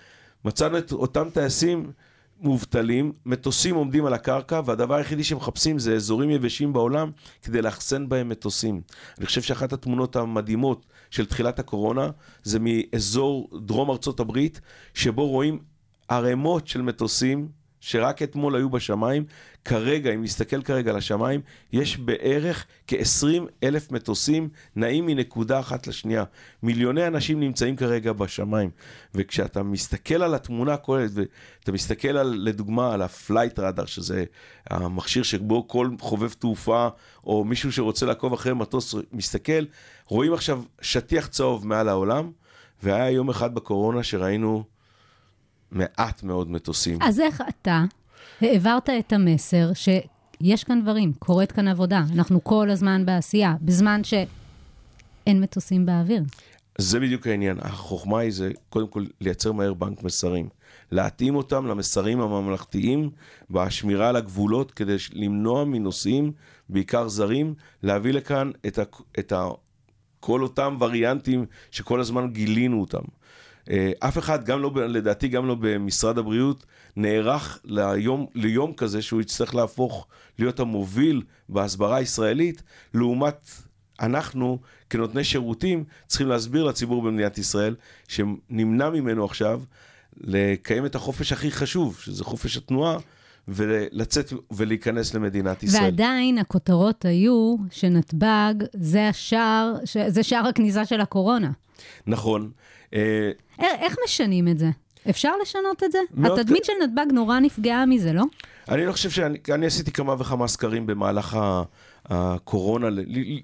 מצאנו 0.45 0.79
את 0.79 0.93
אותם 0.93 1.29
טייסים 1.35 1.93
מובטלים, 2.41 3.13
מטוסים 3.27 3.75
עומדים 3.75 4.07
על 4.07 4.15
הקרקע, 4.15 4.61
והדבר 4.65 4.95
היחידי 4.95 5.25
שמחפשים 5.25 5.79
זה 5.79 5.95
אזורים 5.95 6.31
יבשים 6.31 6.73
בעולם 6.73 7.11
כדי 7.43 7.63
לאחסן 7.63 8.09
בהם 8.09 8.29
מטוסים. 8.29 8.81
אני 9.19 9.27
חושב 9.27 9.43
שאחת 9.43 9.73
התמונות 9.73 10.17
המדהימות 10.17 10.87
של 11.11 11.27
תחילת 11.27 11.59
הקורונה 11.59 12.11
זה 12.43 12.59
מאזור 12.61 13.51
דרום 13.67 13.91
ארצות 13.91 14.21
הברית, 14.21 14.61
שבו 14.95 15.29
רואים 15.29 15.59
ערימות 16.09 16.69
של 16.69 16.83
מטוסים 16.83 17.49
שרק 17.81 18.23
אתמול 18.23 18.57
היו 18.57 18.71
בשמיים, 18.71 19.25
כרגע, 19.65 20.15
אם 20.15 20.23
נסתכל 20.23 20.63
כרגע 20.63 20.91
על 20.91 20.97
השמיים, 20.97 21.41
יש 21.73 21.97
בערך 21.97 22.67
כ-20 22.87 23.43
אלף 23.63 23.93
מטוסים 23.93 24.49
נעים 24.77 25.07
מנקודה 25.07 25.61
אחת 25.61 25.87
לשנייה. 25.87 26.25
מיליוני 26.63 27.07
אנשים 27.07 27.41
נמצאים 27.41 27.77
כרגע 27.77 28.13
בשמיים. 28.13 28.71
וכשאתה 29.15 29.63
מסתכל 29.63 30.23
על 30.23 30.35
התמונה 30.35 30.75
הכוללת, 30.75 31.11
ואתה 31.15 31.73
מסתכל 31.73 32.09
על, 32.09 32.35
לדוגמה 32.39 32.95
על 32.95 33.03
ה 33.03 33.59
Flightradar, 33.59 33.87
שזה 33.87 34.25
המכשיר 34.71 35.23
שבו 35.23 35.69
כל 35.69 35.91
חובב 36.01 36.33
תעופה, 36.33 36.89
או 37.25 37.45
מישהו 37.45 37.73
שרוצה 37.73 38.07
לעקוב 38.07 38.33
אחרי 38.33 38.55
מטוס 38.55 38.95
מסתכל, 39.13 39.65
רואים 40.07 40.35
עכשיו 40.35 40.63
שטיח 40.81 41.27
צהוב 41.27 41.67
מעל 41.67 41.89
העולם, 41.89 42.31
והיה 42.83 43.11
יום 43.11 43.29
אחד 43.29 43.55
בקורונה 43.55 44.03
שראינו... 44.03 44.65
מעט 45.71 46.23
מאוד 46.23 46.51
מטוסים. 46.51 46.99
אז 47.03 47.21
איך 47.21 47.43
אתה 47.49 47.85
העברת 48.41 48.91
את 48.91 49.13
המסר 49.13 49.71
שיש 49.75 50.65
כאן 50.65 50.83
דברים, 50.83 51.13
קורית 51.19 51.53
כאן 51.53 51.69
עבודה, 51.69 52.05
אנחנו 52.15 52.45
כל 52.45 52.71
הזמן 52.71 53.07
בעשייה, 53.07 53.55
בזמן 53.61 54.05
שאין 54.05 55.41
מטוסים 55.41 55.87
באוויר? 55.87 56.23
זה 56.79 57.01
בדיוק 57.01 57.27
העניין. 57.27 57.59
החוכמה 57.61 58.19
היא 58.19 58.33
זה 58.33 58.51
קודם 58.69 58.89
כל 58.89 59.05
לייצר 59.21 59.53
מהר 59.53 59.75
בנק 59.75 60.03
מסרים. 60.03 60.49
להתאים 60.93 61.35
אותם 61.35 61.67
למסרים 61.67 62.21
הממלכתיים 62.21 63.11
והשמירה 63.51 64.09
על 64.09 64.17
הגבולות 64.17 64.71
כדי 64.71 64.97
למנוע 65.13 65.65
מנוסעים, 65.65 66.33
בעיקר 66.69 67.09
זרים, 67.09 67.55
להביא 67.83 68.13
לכאן 68.13 68.51
את, 68.67 68.79
ה, 68.79 68.83
את 69.19 69.33
ה, 69.33 69.49
כל 70.21 70.43
אותם 70.43 70.77
וריאנטים 70.81 71.47
שכל 71.71 72.01
הזמן 72.01 72.31
גילינו 72.33 72.81
אותם. 72.81 73.03
אף 73.99 74.19
אחד, 74.19 74.45
גם 74.45 74.63
לא, 74.63 74.71
לדעתי 74.89 75.29
גם 75.29 75.47
לא 75.47 75.57
במשרד 75.61 76.19
הבריאות, 76.19 76.67
נערך 76.97 77.61
ליום, 77.65 78.27
ליום 78.35 78.73
כזה 78.73 79.03
שהוא 79.03 79.21
יצטרך 79.21 79.55
להפוך 79.55 80.07
להיות 80.39 80.61
המוביל 80.61 81.23
בהסברה 81.49 81.97
הישראלית, 81.97 82.63
לעומת 82.95 83.51
אנחנו 84.01 84.59
כנותני 84.91 85.25
שירותים 85.25 85.85
צריכים 86.07 86.29
להסביר 86.29 86.65
לציבור 86.65 87.03
במדינת 87.03 87.39
ישראל 87.39 87.75
שנמנע 88.09 88.91
ממנו 88.91 89.25
עכשיו 89.25 89.63
לקיים 90.17 90.87
את 90.87 90.95
החופש 90.95 91.33
הכי 91.33 91.51
חשוב, 91.51 91.99
שזה 92.01 92.25
חופש 92.25 92.57
התנועה. 92.57 92.99
ולצאת 93.49 94.33
ולהיכנס 94.53 95.15
למדינת 95.15 95.63
ישראל. 95.63 95.85
ועדיין 95.85 96.39
הכותרות 96.39 97.05
היו 97.05 97.57
שנתב"ג 97.71 98.55
זה 98.75 99.09
השער, 99.09 99.75
זה 100.09 100.23
שער 100.23 100.47
הכניסה 100.47 100.85
של 100.85 101.01
הקורונה. 101.01 101.51
נכון. 102.07 102.51
איך 103.59 103.97
משנים 104.05 104.49
את 104.49 104.59
זה? 104.59 104.71
אפשר 105.11 105.33
לשנות 105.43 105.83
את 105.83 105.93
זה? 105.93 105.99
התדמית 106.25 106.65
של 106.65 106.73
נתב"ג 106.83 107.13
נורא 107.13 107.39
נפגעה 107.39 107.87
מזה, 107.87 108.13
לא? 108.13 108.25
אני 108.69 108.87
לא 108.87 108.93
חושב 108.93 109.11
שאני 109.11 109.39
אני 109.55 109.67
עשיתי 109.67 109.93
כמה 109.93 110.15
וכמה 110.19 110.49
סקרים 110.49 110.87
במהלך 110.87 111.39
הקורונה, 112.07 112.87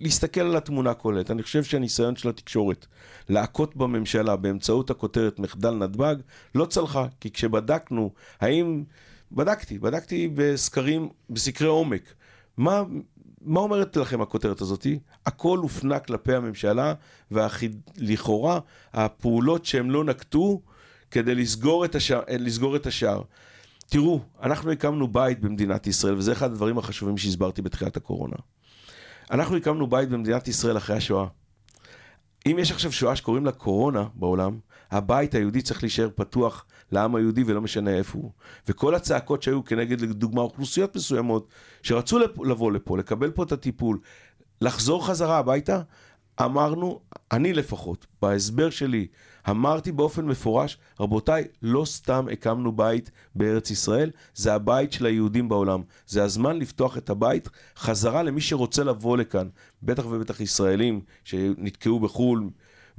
להסתכל 0.00 0.40
על 0.40 0.56
התמונה 0.56 0.90
הכוללת. 0.90 1.30
אני 1.30 1.42
חושב 1.42 1.64
שהניסיון 1.64 2.16
של 2.16 2.28
התקשורת 2.28 2.86
להכות 3.28 3.76
בממשלה 3.76 4.36
באמצעות 4.36 4.90
הכותרת 4.90 5.38
מחדל 5.38 5.70
נתב"ג 5.70 6.14
לא 6.54 6.66
צלחה, 6.66 7.06
כי 7.20 7.30
כשבדקנו 7.30 8.10
האם... 8.40 8.84
בדקתי, 9.32 9.78
בדקתי 9.78 10.28
בסקרים, 10.34 11.08
בסקרי 11.30 11.68
עומק. 11.68 12.14
מה, 12.60 12.82
מה 13.40 13.60
אומרת 13.60 13.96
לכם 13.96 14.20
הכותרת 14.20 14.60
הזאת? 14.60 14.86
הכל 15.26 15.58
הופנה 15.58 15.98
כלפי 15.98 16.34
הממשלה, 16.34 16.94
ולכאורה 17.30 18.60
הפעולות 18.92 19.64
שהם 19.64 19.90
לא 19.90 20.04
נקטו 20.04 20.60
כדי 21.10 21.34
לסגור 21.34 21.84
את, 21.84 21.94
השער, 21.94 22.20
לסגור 22.28 22.76
את 22.76 22.86
השער. 22.86 23.22
תראו, 23.86 24.20
אנחנו 24.42 24.70
הקמנו 24.70 25.08
בית 25.08 25.40
במדינת 25.40 25.86
ישראל, 25.86 26.14
וזה 26.14 26.32
אחד 26.32 26.50
הדברים 26.50 26.78
החשובים 26.78 27.18
שהסברתי 27.18 27.62
בתחילת 27.62 27.96
הקורונה. 27.96 28.36
אנחנו 29.30 29.56
הקמנו 29.56 29.86
בית 29.86 30.08
במדינת 30.08 30.48
ישראל 30.48 30.76
אחרי 30.76 30.96
השואה. 30.96 31.26
אם 32.46 32.56
יש 32.58 32.72
עכשיו 32.72 32.92
שואה 32.92 33.16
שקוראים 33.16 33.44
לה 33.44 33.52
קורונה 33.52 34.04
בעולם, 34.14 34.58
הבית 34.90 35.34
היהודי 35.34 35.62
צריך 35.62 35.82
להישאר 35.82 36.08
פתוח 36.14 36.64
לעם 36.92 37.14
היהודי 37.14 37.44
ולא 37.46 37.60
משנה 37.60 37.90
איפה 37.90 38.18
הוא. 38.18 38.30
וכל 38.68 38.94
הצעקות 38.94 39.42
שהיו 39.42 39.64
כנגד, 39.64 40.00
לדוגמה, 40.00 40.40
אוכלוסיות 40.40 40.96
מסוימות, 40.96 41.48
שרצו 41.82 42.18
לבוא 42.44 42.72
לפה, 42.72 42.98
לקבל 42.98 43.30
פה 43.30 43.42
את 43.42 43.52
הטיפול, 43.52 43.98
לחזור 44.60 45.06
חזרה 45.06 45.38
הביתה, 45.38 45.80
אמרנו, 46.44 47.00
אני 47.32 47.52
לפחות, 47.52 48.06
בהסבר 48.22 48.70
שלי, 48.70 49.06
אמרתי 49.50 49.92
באופן 49.92 50.24
מפורש, 50.24 50.78
רבותיי, 51.00 51.44
לא 51.62 51.84
סתם 51.84 52.26
הקמנו 52.32 52.72
בית 52.72 53.10
בארץ 53.34 53.70
ישראל, 53.70 54.10
זה 54.34 54.54
הבית 54.54 54.92
של 54.92 55.06
היהודים 55.06 55.48
בעולם. 55.48 55.82
זה 56.06 56.24
הזמן 56.24 56.58
לפתוח 56.58 56.98
את 56.98 57.10
הבית 57.10 57.48
חזרה 57.76 58.22
למי 58.22 58.40
שרוצה 58.40 58.84
לבוא 58.84 59.16
לכאן, 59.16 59.48
בטח 59.82 60.06
ובטח 60.06 60.40
ישראלים 60.40 61.00
שנתקעו 61.24 62.00
בחו"ל, 62.00 62.50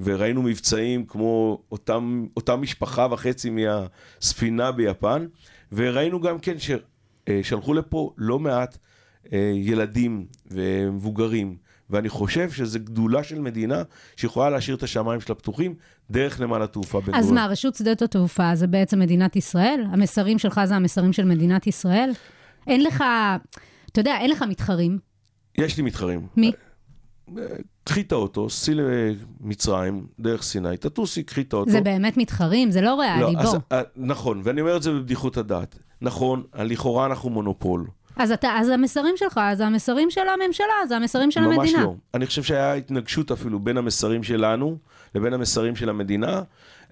וראינו 0.03 0.41
מבצעים 0.41 1.05
כמו 1.05 1.61
אותם, 1.71 2.25
אותה 2.37 2.55
משפחה 2.55 3.07
וחצי 3.11 3.49
מהספינה 3.49 4.71
ביפן, 4.71 5.25
וראינו 5.71 6.21
גם 6.21 6.39
כן 6.39 6.55
ששלחו 6.59 7.73
לפה 7.73 8.13
לא 8.17 8.39
מעט 8.39 8.77
אה, 9.33 9.51
ילדים 9.55 10.25
ומבוגרים, 10.51 11.57
ואני 11.89 12.09
חושב 12.09 12.51
שזו 12.51 12.79
גדולה 12.83 13.23
של 13.23 13.39
מדינה 13.39 13.83
שיכולה 14.15 14.49
להשאיר 14.49 14.77
את 14.77 14.83
השמיים 14.83 15.21
שלה 15.21 15.35
פתוחים 15.35 15.75
דרך 16.11 16.41
נמל 16.41 16.61
התעופה 16.61 17.01
בן 17.01 17.15
אז. 17.15 17.31
מה, 17.31 17.45
רשות 17.45 17.75
שדות 17.75 18.01
התעופה 18.01 18.55
זה 18.55 18.67
בעצם 18.67 18.99
מדינת 18.99 19.35
ישראל? 19.35 19.83
המסרים 19.91 20.39
שלך 20.39 20.61
זה 20.65 20.75
המסרים 20.75 21.13
של 21.13 21.25
מדינת 21.25 21.67
ישראל? 21.67 22.11
אין 22.67 22.83
לך, 22.83 23.03
אתה 23.91 23.99
יודע, 23.99 24.17
אין 24.17 24.29
לך 24.31 24.43
מתחרים. 24.49 24.99
יש 25.57 25.77
לי 25.77 25.83
מתחרים. 25.83 26.27
מי? 26.37 26.51
קחי 27.83 28.01
את 28.01 28.11
האוטו, 28.11 28.49
סעי 28.49 28.75
למצרים, 28.75 30.07
דרך 30.19 30.43
סיני, 30.43 30.77
תטוסי, 30.77 31.23
קחי 31.23 31.41
את 31.41 31.53
האוטו. 31.53 31.71
זה 31.71 31.81
באמת 31.81 32.17
מתחרים? 32.17 32.71
זה 32.71 32.81
לא 32.81 32.99
ריאלי, 32.99 33.37
אז, 33.37 33.51
בוא. 33.53 33.59
אה, 33.71 33.81
נכון, 33.95 34.41
ואני 34.43 34.61
אומר 34.61 34.77
את 34.77 34.83
זה 34.83 34.91
בבדיחות 34.91 35.37
הדעת. 35.37 35.79
נכון, 36.01 36.43
לכאורה 36.55 37.05
אנחנו 37.05 37.29
מונופול. 37.29 37.87
אז, 38.15 38.31
אתה, 38.31 38.49
אז 38.59 38.69
המסרים 38.69 39.17
שלך, 39.17 39.39
זה 39.53 39.65
המסרים 39.65 40.11
של 40.11 40.21
הממשלה, 40.27 40.87
זה 40.87 40.95
המסרים 40.95 41.31
של 41.31 41.41
ממש 41.41 41.57
המדינה. 41.57 41.83
לא. 41.83 41.95
אני 42.13 42.25
חושב 42.25 42.43
שהיה 42.43 42.73
התנגשות 42.73 43.31
אפילו 43.31 43.59
בין 43.59 43.77
המסרים 43.77 44.23
שלנו 44.23 44.77
לבין 45.15 45.33
המסרים 45.33 45.75
של 45.75 45.89
המדינה, 45.89 46.41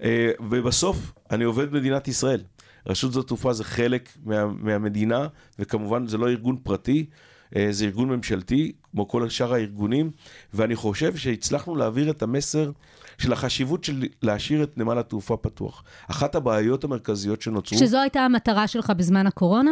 אה, 0.02 0.30
ובסוף 0.40 1.12
אני 1.30 1.44
עובד 1.44 1.72
מדינת 1.72 2.08
ישראל. 2.08 2.40
רשות 2.86 3.12
שדות 3.12 3.24
התעופה 3.24 3.52
זה 3.52 3.64
חלק 3.64 4.08
מה, 4.24 4.46
מהמדינה, 4.46 5.26
וכמובן 5.58 6.06
זה 6.06 6.18
לא 6.18 6.28
ארגון 6.28 6.56
פרטי, 6.62 7.06
זה 7.70 7.84
ארגון 7.84 8.08
ממשלתי, 8.08 8.72
כמו 8.90 9.08
כל 9.08 9.28
שאר 9.28 9.54
הארגונים, 9.54 10.10
ואני 10.54 10.76
חושב 10.76 11.16
שהצלחנו 11.16 11.76
להעביר 11.76 12.10
את 12.10 12.22
המסר 12.22 12.70
של 13.18 13.32
החשיבות 13.32 13.84
של 13.84 14.04
להשאיר 14.22 14.62
את 14.62 14.78
נמל 14.78 14.98
התעופה 14.98 15.36
פתוח. 15.36 15.84
אחת 16.10 16.34
הבעיות 16.34 16.84
המרכזיות 16.84 17.42
שנוצרו, 17.42 17.78
שזו 17.78 17.98
הייתה 17.98 18.20
המטרה 18.20 18.66
שלך 18.66 18.90
בזמן 18.90 19.26
הקורונה, 19.26 19.70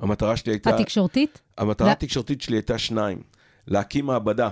המטרה 0.00 0.36
שלי 0.36 0.52
הייתה... 0.52 0.76
התקשורתית? 0.76 1.40
המטרה 1.58 1.86
לא. 1.86 1.92
התקשורתית 1.92 2.42
שלי 2.42 2.56
הייתה 2.56 2.78
שניים, 2.78 3.22
להקים 3.66 4.06
מעבדה 4.06 4.48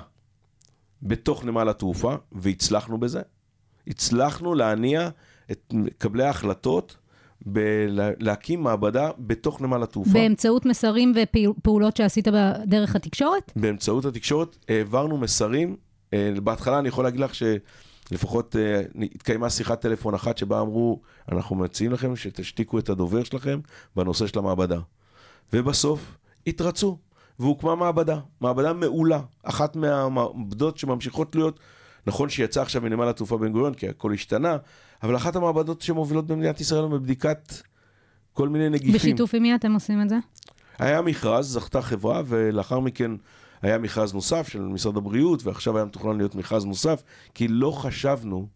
בתוך 1.02 1.44
נמל 1.44 1.68
התעופה, 1.68 2.14
והצלחנו 2.32 2.98
בזה. 2.98 3.20
הצלחנו 3.86 4.54
להניע 4.54 5.08
את 5.50 5.72
מקבלי 5.72 6.24
ההחלטות 6.24 6.96
בלהקים 7.46 8.62
מעבדה 8.62 9.10
בתוך 9.18 9.60
נמל 9.60 9.82
התעופה. 9.82 10.12
באמצעות 10.12 10.66
מסרים 10.66 11.12
ופעולות 11.16 11.96
שעשית 11.96 12.28
דרך 12.66 12.96
התקשורת? 12.96 13.52
באמצעות 13.56 14.04
התקשורת 14.04 14.56
העברנו 14.68 15.16
מסרים. 15.16 15.76
אה, 16.14 16.32
בהתחלה 16.42 16.78
אני 16.78 16.88
יכול 16.88 17.04
להגיד 17.04 17.20
לך 17.20 17.32
שלפחות 17.34 18.56
אה, 18.56 18.82
התקיימה 19.14 19.50
שיחת 19.50 19.80
טלפון 19.80 20.14
אחת 20.14 20.38
שבה 20.38 20.60
אמרו, 20.60 21.00
אנחנו 21.32 21.56
מציעים 21.56 21.92
לכם 21.92 22.16
שתשתיקו 22.16 22.78
את 22.78 22.88
הדובר 22.88 23.24
שלכם 23.24 23.60
בנושא 23.96 24.26
של 24.26 24.38
המעבדה. 24.38 24.78
ובסוף 25.52 26.16
התרצו, 26.46 26.98
והוקמה 27.38 27.74
מעבדה, 27.74 28.18
מעבדה 28.40 28.72
מעולה, 28.72 29.20
אחת 29.42 29.76
מהמעבדות 29.76 30.78
שממשיכות 30.78 31.34
להיות, 31.34 31.60
נכון 32.06 32.28
שיצא 32.28 32.62
עכשיו 32.62 32.82
מנמל 32.82 33.08
התעופה 33.08 33.38
בן 33.38 33.52
גוריון, 33.52 33.74
כי 33.74 33.88
הכל 33.88 34.12
השתנה, 34.12 34.56
אבל 35.02 35.16
אחת 35.16 35.36
המעבדות 35.36 35.80
שמובילות 35.80 36.26
במדינת 36.26 36.60
ישראל 36.60 36.86
בבדיקת 36.86 37.52
כל 38.32 38.48
מיני 38.48 38.68
נגיפים. 38.68 38.94
בשיתוף 38.94 39.34
עם 39.34 39.42
מי 39.42 39.54
אתם 39.54 39.72
עושים 39.72 40.02
את 40.02 40.08
זה? 40.08 40.16
היה 40.78 41.02
מכרז, 41.02 41.52
זכתה 41.52 41.82
חברה, 41.82 42.22
ולאחר 42.26 42.80
מכן 42.80 43.10
היה 43.62 43.78
מכרז 43.78 44.14
נוסף 44.14 44.48
של 44.48 44.62
משרד 44.62 44.96
הבריאות, 44.96 45.44
ועכשיו 45.44 45.76
היה 45.76 45.84
מתוכנן 45.84 46.16
להיות 46.16 46.34
מכרז 46.34 46.64
נוסף, 46.64 47.02
כי 47.34 47.48
לא 47.48 47.70
חשבנו, 47.70 48.46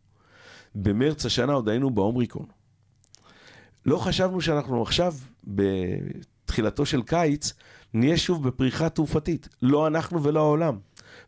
במרץ 0.75 1.27
השנה 1.27 1.53
עוד 1.53 1.69
היינו 1.69 1.91
באומריקון. 1.91 2.47
לא 3.87 3.99
חשבנו 3.99 4.41
שאנחנו 4.41 4.83
עכשיו, 4.83 5.15
בתחילתו 5.45 6.87
של 6.87 7.03
קיץ, 7.03 7.53
נהיה 7.95 8.17
שוב 8.17 8.49
בפריחה 8.49 8.89
תעופתית. 8.89 9.49
לא 9.63 9.87
אנחנו 9.87 10.23
ולא 10.23 10.41
העולם. 10.41 10.79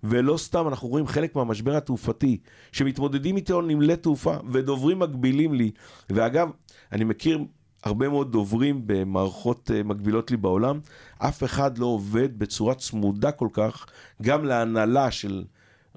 ולא 0.05 0.37
סתם, 0.37 0.69
אנחנו 0.69 0.88
רואים 0.88 1.07
חלק 1.07 1.37
מהמשבר 1.37 1.76
התעופתי, 1.76 2.38
שמתמודדים 2.73 3.37
איתו 3.37 3.62
נמלי 3.62 3.97
תעופה, 3.97 4.37
ודוברים 4.50 4.99
מקבילים 4.99 5.55
לי. 5.55 5.71
ואגב, 6.11 6.49
אני 6.93 7.05
מכיר 7.05 7.38
הרבה 7.85 8.09
מאוד 8.09 8.33
דוברים 8.33 8.83
במערכות 8.87 9.71
אה, 9.75 9.83
מקבילות 9.83 10.31
לי 10.31 10.37
בעולם, 10.37 10.81
אף 11.19 11.45
אחד 11.45 11.78
לא 11.78 11.87
עובד 11.87 12.38
בצורה 12.38 12.75
צמודה 12.75 13.33
כל 13.33 13.49
כך, 13.52 13.87
גם 14.23 14.45
להנהלה 14.45 15.11
של 15.11 15.45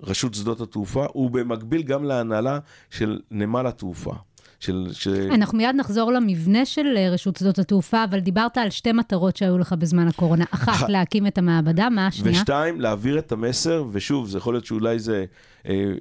רשות 0.03 0.33
שדות 0.33 0.61
התעופה, 0.61 1.05
ובמקביל 1.15 1.83
גם 1.83 2.03
להנהלה 2.03 2.59
של 2.89 3.19
נמל 3.31 3.67
התעופה. 3.67 4.13
של, 4.61 4.87
ש... 4.91 5.07
אנחנו 5.07 5.57
מיד 5.57 5.75
נחזור 5.75 6.11
למבנה 6.11 6.65
של 6.65 6.85
אה, 6.97 7.09
רשות 7.09 7.35
שדות 7.35 7.59
התעופה, 7.59 8.03
אבל 8.03 8.19
דיברת 8.19 8.57
על 8.57 8.69
שתי 8.69 8.91
מטרות 8.91 9.37
שהיו 9.37 9.57
לך 9.57 9.73
בזמן 9.73 10.07
הקורונה. 10.07 10.45
אחת, 10.51 10.69
אח- 10.69 10.89
להקים 10.89 11.27
את 11.27 11.37
המעבדה, 11.37 11.89
מה 11.89 12.07
השנייה? 12.07 12.39
ושתיים, 12.39 12.81
להעביר 12.81 13.19
את 13.19 13.31
המסר, 13.31 13.83
ושוב, 13.91 14.27
זה 14.29 14.37
יכול 14.37 14.53
להיות 14.53 14.65
שאולי 14.65 14.99
זה 14.99 15.25
אה, 15.67 15.93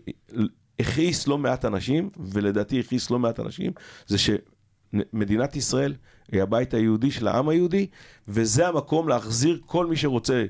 הכעיס 0.80 1.26
לא 1.26 1.38
מעט 1.38 1.64
אנשים, 1.64 2.08
ולדעתי 2.18 2.80
הכעיס 2.80 3.10
לא 3.10 3.18
מעט 3.18 3.40
אנשים, 3.40 3.72
זה 4.06 4.16
שמדינת 4.18 5.56
ישראל 5.56 5.94
היא 6.32 6.42
הבית 6.42 6.74
היהודי 6.74 7.10
של 7.10 7.28
העם 7.28 7.48
היהודי, 7.48 7.86
וזה 8.28 8.68
המקום 8.68 9.08
להחזיר 9.08 9.60
כל 9.66 9.86
מי 9.86 9.96
שרוצה 9.96 10.44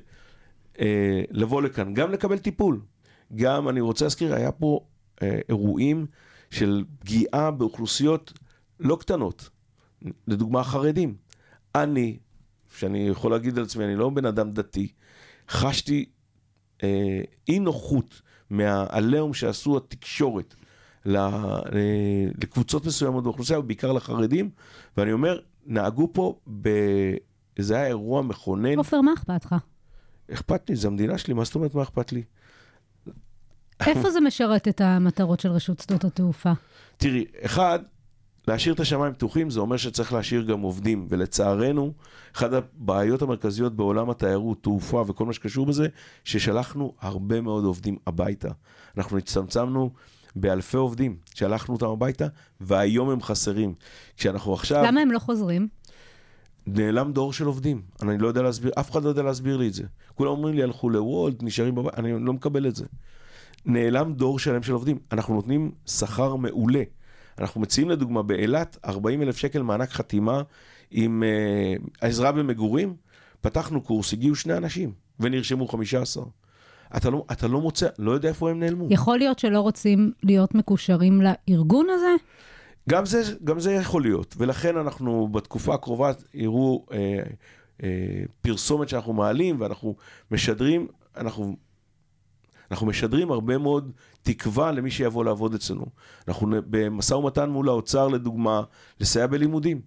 אה, 0.80 1.22
לבוא 1.30 1.62
לכאן, 1.62 1.94
גם 1.94 2.12
לקבל 2.12 2.38
טיפול. 2.38 2.80
גם, 3.34 3.68
אני 3.68 3.80
רוצה 3.80 4.04
להזכיר, 4.04 4.34
היה 4.34 4.52
פה 4.52 4.80
אה, 5.22 5.38
אירועים 5.48 6.06
של 6.50 6.84
פגיעה 6.98 7.50
באוכלוסיות 7.50 8.32
לא 8.80 8.96
קטנות, 8.96 9.50
לדוגמה 10.26 10.64
חרדים. 10.64 11.14
אני, 11.74 12.18
שאני 12.76 13.08
יכול 13.08 13.30
להגיד 13.30 13.58
על 13.58 13.64
עצמי, 13.64 13.84
אני 13.84 13.96
לא 13.96 14.10
בן 14.10 14.24
אדם 14.24 14.52
דתי, 14.52 14.88
חשתי 15.48 16.04
אה, 16.82 17.20
אי 17.48 17.58
נוחות 17.58 18.22
מהעליהום 18.50 19.34
שעשו 19.34 19.76
התקשורת 19.76 20.54
ל, 21.06 21.16
אה, 21.16 22.26
לקבוצות 22.42 22.86
מסוימות 22.86 23.24
באוכלוסייה, 23.24 23.58
ובעיקר 23.58 23.92
לחרדים, 23.92 24.50
ואני 24.96 25.12
אומר, 25.12 25.40
נהגו 25.66 26.10
פה, 26.12 26.38
ב... 26.62 26.68
זה 27.58 27.76
היה 27.76 27.86
אירוע 27.86 28.22
מכונן. 28.22 28.78
עופר, 28.78 29.00
מה 29.00 29.12
אכפת 29.12 29.44
לך? 29.44 29.54
אכפת 30.32 30.70
לי, 30.70 30.76
זו 30.76 30.88
המדינה 30.88 31.18
שלי, 31.18 31.34
מה 31.34 31.44
זאת 31.44 31.54
אומרת 31.54 31.74
מה 31.74 31.82
אכפת 31.82 32.12
לי? 32.12 32.22
איפה 33.86 34.10
זה 34.10 34.20
משרת 34.20 34.68
את 34.68 34.80
המטרות 34.80 35.40
של 35.40 35.48
רשות 35.48 35.80
שדות 35.80 36.04
התעופה? 36.04 36.52
תראי, 36.96 37.24
אחד, 37.42 37.78
להשאיר 38.48 38.74
את 38.74 38.80
השמיים 38.80 39.12
פתוחים 39.12 39.50
זה 39.50 39.60
אומר 39.60 39.76
שצריך 39.76 40.12
להשאיר 40.12 40.42
גם 40.42 40.60
עובדים, 40.60 41.06
ולצערנו, 41.10 41.92
אחת 42.36 42.50
הבעיות 42.52 43.22
המרכזיות 43.22 43.76
בעולם 43.76 44.10
התיירות, 44.10 44.62
תעופה 44.62 45.04
וכל 45.06 45.26
מה 45.26 45.32
שקשור 45.32 45.66
בזה, 45.66 45.88
ששלחנו 46.24 46.94
הרבה 47.00 47.40
מאוד 47.40 47.64
עובדים 47.64 47.96
הביתה. 48.06 48.48
אנחנו 48.96 49.18
הצטמצמנו 49.18 49.90
באלפי 50.36 50.76
עובדים, 50.76 51.16
שלחנו 51.34 51.74
אותם 51.74 51.86
הביתה, 51.86 52.26
והיום 52.60 53.10
הם 53.10 53.22
חסרים. 53.22 53.74
כשאנחנו 54.16 54.54
עכשיו... 54.54 54.84
למה 54.84 55.00
הם 55.00 55.10
לא 55.10 55.18
חוזרים? 55.18 55.68
נעלם 56.66 57.12
דור 57.12 57.32
של 57.32 57.46
עובדים. 57.46 57.82
אני 58.02 58.18
לא 58.18 58.28
יודע 58.28 58.42
להסביר, 58.42 58.72
אף 58.80 58.90
אחד 58.90 59.04
לא 59.04 59.08
יודע 59.08 59.22
להסביר 59.22 59.56
לי 59.56 59.68
את 59.68 59.74
זה. 59.74 59.84
כולם 60.14 60.30
אומרים 60.30 60.54
לי, 60.54 60.62
הלכו 60.62 60.90
לוולט, 60.90 61.42
נשארים 61.42 61.74
בבית, 61.74 61.94
אני 61.94 62.24
לא 62.24 62.32
מקבל 62.32 62.66
את 62.66 62.76
זה. 62.76 62.84
נעלם 63.64 64.12
דור 64.12 64.38
שלם 64.38 64.62
של 64.62 64.72
עובדים. 64.72 64.98
אנחנו 65.12 65.34
נותנים 65.34 65.70
שכר 65.86 66.36
מעולה. 66.36 66.82
אנחנו 67.38 67.60
מציעים 67.60 67.90
לדוגמה 67.90 68.22
באילת 68.22 68.78
40 68.84 69.22
אלף 69.22 69.36
שקל 69.36 69.62
מענק 69.62 69.90
חתימה 69.90 70.42
עם 70.90 71.22
uh, 71.22 71.88
עזרה 72.00 72.32
במגורים. 72.32 72.94
פתחנו 73.40 73.80
קורס, 73.80 74.12
הגיעו 74.12 74.34
שני 74.34 74.56
אנשים 74.56 74.92
ונרשמו 75.20 75.68
15. 75.68 76.24
אתה 76.96 77.10
לא, 77.10 77.24
אתה 77.32 77.48
לא 77.48 77.60
מוצא, 77.60 77.88
לא 77.98 78.12
יודע 78.12 78.28
איפה 78.28 78.50
הם 78.50 78.60
נעלמו. 78.60 78.86
יכול 78.90 79.18
להיות 79.18 79.38
שלא 79.38 79.60
רוצים 79.60 80.12
להיות 80.22 80.54
מקושרים 80.54 81.22
לארגון 81.22 81.86
הזה? 81.90 82.14
גם 82.88 83.06
זה, 83.06 83.22
גם 83.44 83.60
זה 83.60 83.72
יכול 83.72 84.02
להיות, 84.02 84.34
ולכן 84.38 84.76
אנחנו 84.76 85.28
בתקופה 85.28 85.74
הקרובה 85.74 86.12
יראו 86.34 86.86
אה, 86.92 87.22
אה, 87.82 88.22
פרסומת 88.40 88.88
שאנחנו 88.88 89.12
מעלים 89.12 89.60
ואנחנו 89.60 89.96
משדרים, 90.30 90.86
אנחנו... 91.16 91.56
אנחנו 92.70 92.86
משדרים 92.86 93.30
הרבה 93.30 93.58
מאוד 93.58 93.92
תקווה 94.22 94.72
למי 94.72 94.90
שיבוא 94.90 95.24
לעבוד 95.24 95.54
אצלנו. 95.54 95.86
אנחנו 96.28 96.48
במשא 96.50 97.14
ומתן 97.14 97.50
מול 97.50 97.68
האוצר, 97.68 98.08
לדוגמה, 98.08 98.62
לסייע 99.00 99.26
בלימודים. 99.26 99.80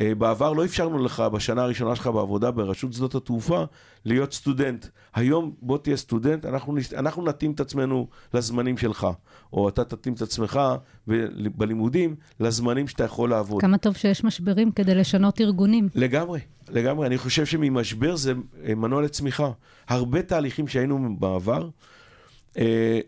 אה, 0.00 0.14
בעבר 0.14 0.52
לא 0.52 0.64
אפשרנו 0.64 1.04
לך 1.04 1.20
בשנה 1.20 1.62
הראשונה 1.62 1.96
שלך 1.96 2.06
בעבודה 2.06 2.50
ברשות 2.50 2.92
שדות 2.92 3.14
התעופה 3.14 3.64
להיות 4.04 4.32
סטודנט. 4.32 4.86
היום 5.14 5.54
בוא 5.62 5.78
תהיה 5.78 5.96
סטודנט, 5.96 6.46
אנחנו, 6.46 6.76
אנחנו 6.96 7.24
נתאים 7.24 7.52
את 7.52 7.60
עצמנו 7.60 8.08
לזמנים 8.34 8.78
שלך, 8.78 9.06
או 9.52 9.68
אתה 9.68 9.84
תתאים 9.84 10.14
את 10.14 10.22
עצמך 10.22 10.60
ב- 11.08 11.26
בלימודים 11.56 12.16
לזמנים 12.40 12.88
שאתה 12.88 13.04
יכול 13.04 13.30
לעבוד. 13.30 13.60
כמה 13.60 13.78
טוב 13.78 13.96
שיש 13.96 14.24
משברים 14.24 14.72
כדי 14.72 14.94
לשנות 14.94 15.40
ארגונים. 15.40 15.88
לגמרי, 15.94 16.40
לגמרי. 16.68 17.06
אני 17.06 17.18
חושב 17.18 17.46
שממשבר 17.46 18.16
זה 18.16 18.32
מנוע 18.76 19.02
לצמיחה. 19.02 19.50
הרבה 19.88 20.22
תהליכים 20.22 20.68
שהיינו 20.68 21.16
בעבר 21.18 21.68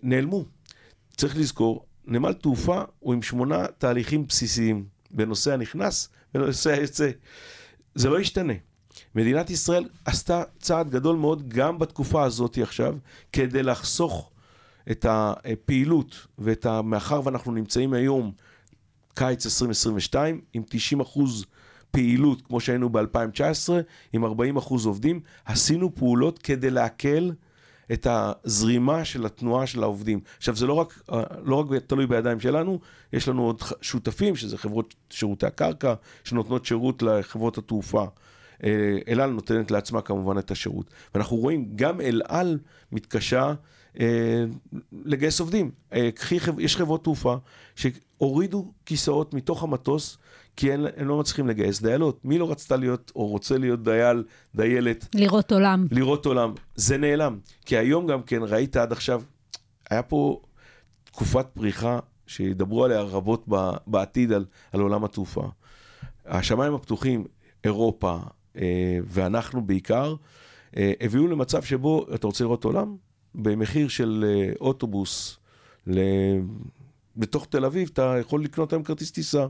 נעלמו. 0.03 0.45
צריך 1.17 1.37
לזכור, 1.37 1.87
נמל 2.05 2.33
תעופה 2.33 2.83
הוא 2.99 3.15
עם 3.15 3.23
שמונה 3.23 3.67
תהליכים 3.79 4.27
בסיסיים 4.27 4.85
בנושא 5.11 5.53
הנכנס 5.53 6.09
ובנושא 6.35 6.71
היוצא. 6.71 7.11
זה 7.95 8.09
לא 8.09 8.21
ישתנה. 8.21 8.53
מדינת 9.15 9.51
ישראל 9.51 9.89
עשתה 10.05 10.43
צעד 10.59 10.91
גדול 10.91 11.17
מאוד 11.17 11.49
גם 11.49 11.79
בתקופה 11.79 12.25
הזאת 12.25 12.59
עכשיו, 12.63 12.97
כדי 13.33 13.63
לחסוך 13.63 14.31
את 14.91 15.07
הפעילות 15.09 16.27
ואת 16.39 16.67
ה... 16.67 16.83
מאחר 16.83 17.21
ואנחנו 17.25 17.53
נמצאים 17.53 17.93
היום 17.93 18.33
קיץ 19.15 19.47
2022 19.47 20.41
עם 20.53 20.63
90 20.69 21.01
אחוז 21.01 21.45
פעילות 21.91 22.43
כמו 22.43 22.61
שהיינו 22.61 22.91
ב-2019, 22.91 23.73
עם 24.13 24.25
40 24.25 24.57
אחוז 24.57 24.87
עובדים, 24.87 25.21
עשינו 25.45 25.95
פעולות 25.95 26.39
כדי 26.39 26.71
להקל 26.71 27.33
את 27.93 28.07
הזרימה 28.11 29.05
של 29.05 29.27
התנועה 29.27 29.67
של 29.67 29.83
העובדים. 29.83 30.21
עכשיו 30.37 30.57
זה 30.57 30.67
לא 30.67 30.73
רק, 30.73 31.03
לא 31.45 31.57
רק 31.57 31.67
תלוי 31.87 32.07
בידיים 32.07 32.41
שלנו, 32.41 32.81
יש 33.13 33.29
לנו 33.29 33.43
עוד 33.43 33.63
שותפים, 33.81 34.37
שזה 34.37 34.59
חברות 34.59 34.95
שירותי 35.11 35.47
הקרקע, 35.47 35.95
שנותנות 36.25 36.67
שירות 36.67 37.03
לחברות 37.03 37.59
התעופה. 37.59 38.05
אה, 38.65 38.99
אל 39.09 39.21
על 39.21 39.31
נותנת 39.31 39.71
לעצמה 39.71 40.01
כמובן 40.01 40.39
את 40.39 40.51
השירות. 40.51 40.91
ואנחנו 41.15 41.37
רואים, 41.37 41.73
גם 41.77 42.01
אל 42.01 42.23
על 42.29 42.59
מתקשה 42.93 43.55
אה, 44.01 44.45
לגייס 45.05 45.41
עובדים. 45.41 45.71
אה, 45.93 46.09
יש 46.59 46.77
חברות 46.77 47.05
תעופה 47.05 47.37
שהורידו 47.77 48.73
כיסאות 48.87 49.35
מתוך 49.35 49.63
המטוס, 49.63 50.19
כי 50.57 50.73
הם, 50.73 50.85
הם 50.97 51.09
לא 51.09 51.19
מצליחים 51.19 51.49
לגייס 51.49 51.83
דיילות. 51.83 52.25
מי 52.25 52.39
לא 52.39 52.51
רצתה 52.51 52.77
להיות, 52.77 53.13
או 53.17 53.27
רוצה 53.27 53.59
להיות 53.59 53.83
דייל, 53.83 54.25
דיילת, 54.55 55.09
לראות 55.15 55.53
עולם. 55.53 55.87
לראות 55.91 56.27
עולם? 56.27 56.55
זה 56.75 56.97
נעלם. 56.97 57.39
כי 57.67 57.77
היום 57.77 58.07
גם 58.07 58.23
כן, 58.23 58.41
ראית 58.43 58.77
עד 58.77 58.93
עכשיו, 58.93 59.23
היה 59.91 60.03
פה 60.03 60.41
תקופת 61.05 61.47
פריחה 61.55 61.99
שידברו 62.27 62.85
עליה 62.85 63.01
רבות 63.01 63.45
ב- 63.49 63.77
בעתיד 63.87 64.33
על, 64.33 64.45
על 64.73 64.81
עולם 64.81 65.05
התעופה. 65.05 65.49
השמיים 66.27 66.75
הפתוחים, 66.75 67.25
אירופה, 67.65 68.19
אה, 68.57 68.99
ואנחנו 69.07 69.67
בעיקר, 69.67 70.15
אה, 70.77 70.93
הביאו 71.01 71.27
למצב 71.27 71.63
שבו 71.63 72.07
אתה 72.15 72.27
רוצה 72.27 72.45
לראות 72.45 72.65
עולם? 72.65 72.97
במחיר 73.35 73.89
של 73.89 74.25
אה, 74.29 74.53
אוטובוס 74.61 75.39
ל... 75.87 76.01
בתוך 77.17 77.47
תל 77.47 77.65
אביב, 77.65 77.91
אתה 77.93 78.17
יכול 78.21 78.45
לקנות 78.45 78.73
היום 78.73 78.83
כרטיס 78.83 79.11
טיסה. 79.11 79.47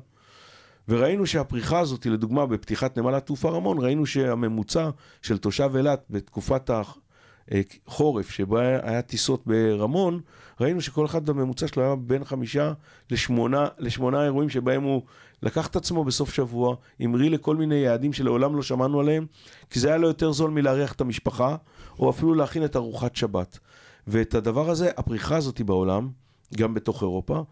וראינו 0.93 1.27
שהפריחה 1.27 1.79
הזאת, 1.79 2.07
לדוגמה, 2.07 2.47
בפתיחת 2.47 2.99
נמל 2.99 3.15
התעופה 3.15 3.51
רמון, 3.51 3.79
ראינו 3.79 4.07
שהממוצע 4.07 4.91
של 5.23 5.39
תושב 5.39 5.71
אילת 5.77 6.05
בתקופת 6.11 6.71
החורף, 6.71 8.31
שבה 8.31 8.61
היה 8.89 9.03
טיסות 9.03 9.47
ברמון, 9.47 10.21
ראינו 10.61 10.81
שכל 10.81 11.07
אחד 11.07 11.29
הממוצע 11.29 11.69
שלו 11.69 11.83
היה 11.83 11.97
בין 11.97 12.25
חמישה 12.25 12.73
לשמונה, 13.11 13.69
לשמונה 13.79 14.25
אירועים 14.25 14.49
שבהם 14.49 14.83
הוא 14.83 15.03
לקח 15.43 15.67
את 15.67 15.77
עצמו 15.77 16.05
בסוף 16.05 16.35
שבוע, 16.35 16.77
המריא 17.01 17.31
לכל 17.31 17.57
מיני 17.57 17.75
יעדים 17.75 18.13
שלעולם 18.13 18.57
לא 18.57 18.63
שמענו 18.63 19.01
עליהם, 19.01 19.27
כי 19.71 19.81
זה 19.81 19.89
היה 19.89 19.97
לו 19.97 20.09
יותר 20.09 20.33
זול 20.33 20.51
מלארח 20.51 20.93
את 20.93 21.01
המשפחה, 21.01 21.57
או 21.99 22.11
אפילו 22.11 22.35
להכין 22.35 22.65
את 22.65 22.77
ארוחת 22.77 23.17
שבת. 23.17 23.59
ואת 24.07 24.35
הדבר 24.35 24.71
הזה, 24.71 24.91
הפריחה 24.97 25.37
הזאת 25.37 25.61
בעולם, 25.61 26.09
גם 26.57 26.75
בתוך 26.75 27.03
אירופה, 27.03 27.43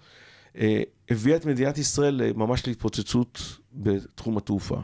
הביאה 1.11 1.37
את 1.37 1.47
מדינת 1.47 1.79
ישראל 1.79 2.23
אה, 2.23 2.31
ממש 2.35 2.67
להתפוצצות 2.67 3.41
בתחום 3.73 4.37
התעופה. 4.37 4.81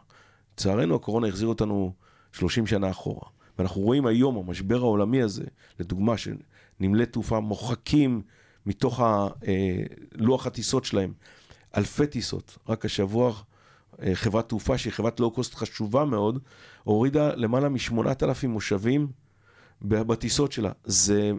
לצערנו, 0.54 0.94
הקורונה 0.94 1.28
החזיר 1.28 1.48
אותנו 1.48 1.92
30 2.32 2.66
שנה 2.66 2.90
אחורה. 2.90 3.28
ואנחנו 3.58 3.80
רואים 3.80 4.06
היום, 4.06 4.36
המשבר 4.36 4.76
העולמי 4.78 5.22
הזה, 5.22 5.44
לדוגמה, 5.80 6.14
שנמלי 6.16 7.06
תעופה 7.06 7.40
מוחקים 7.40 8.22
מתוך 8.66 9.00
ה- 9.00 9.26
אה, 9.46 9.82
לוח 10.12 10.46
הטיסות 10.46 10.84
שלהם 10.84 11.12
אלפי 11.76 12.06
טיסות. 12.06 12.58
רק 12.68 12.84
השבוע 12.84 13.32
אה, 14.02 14.14
חברת 14.14 14.48
תעופה, 14.48 14.78
שהיא 14.78 14.92
חברת 14.92 15.20
לואו-קוסט 15.20 15.54
חשובה 15.54 16.04
מאוד, 16.04 16.38
הורידה 16.84 17.34
למעלה 17.34 17.68
מ-8,000 17.68 18.46
מושבים 18.48 19.08
ב- 19.82 20.02
בטיסות 20.02 20.52
שלה. 20.52 20.72
זה 20.84 21.32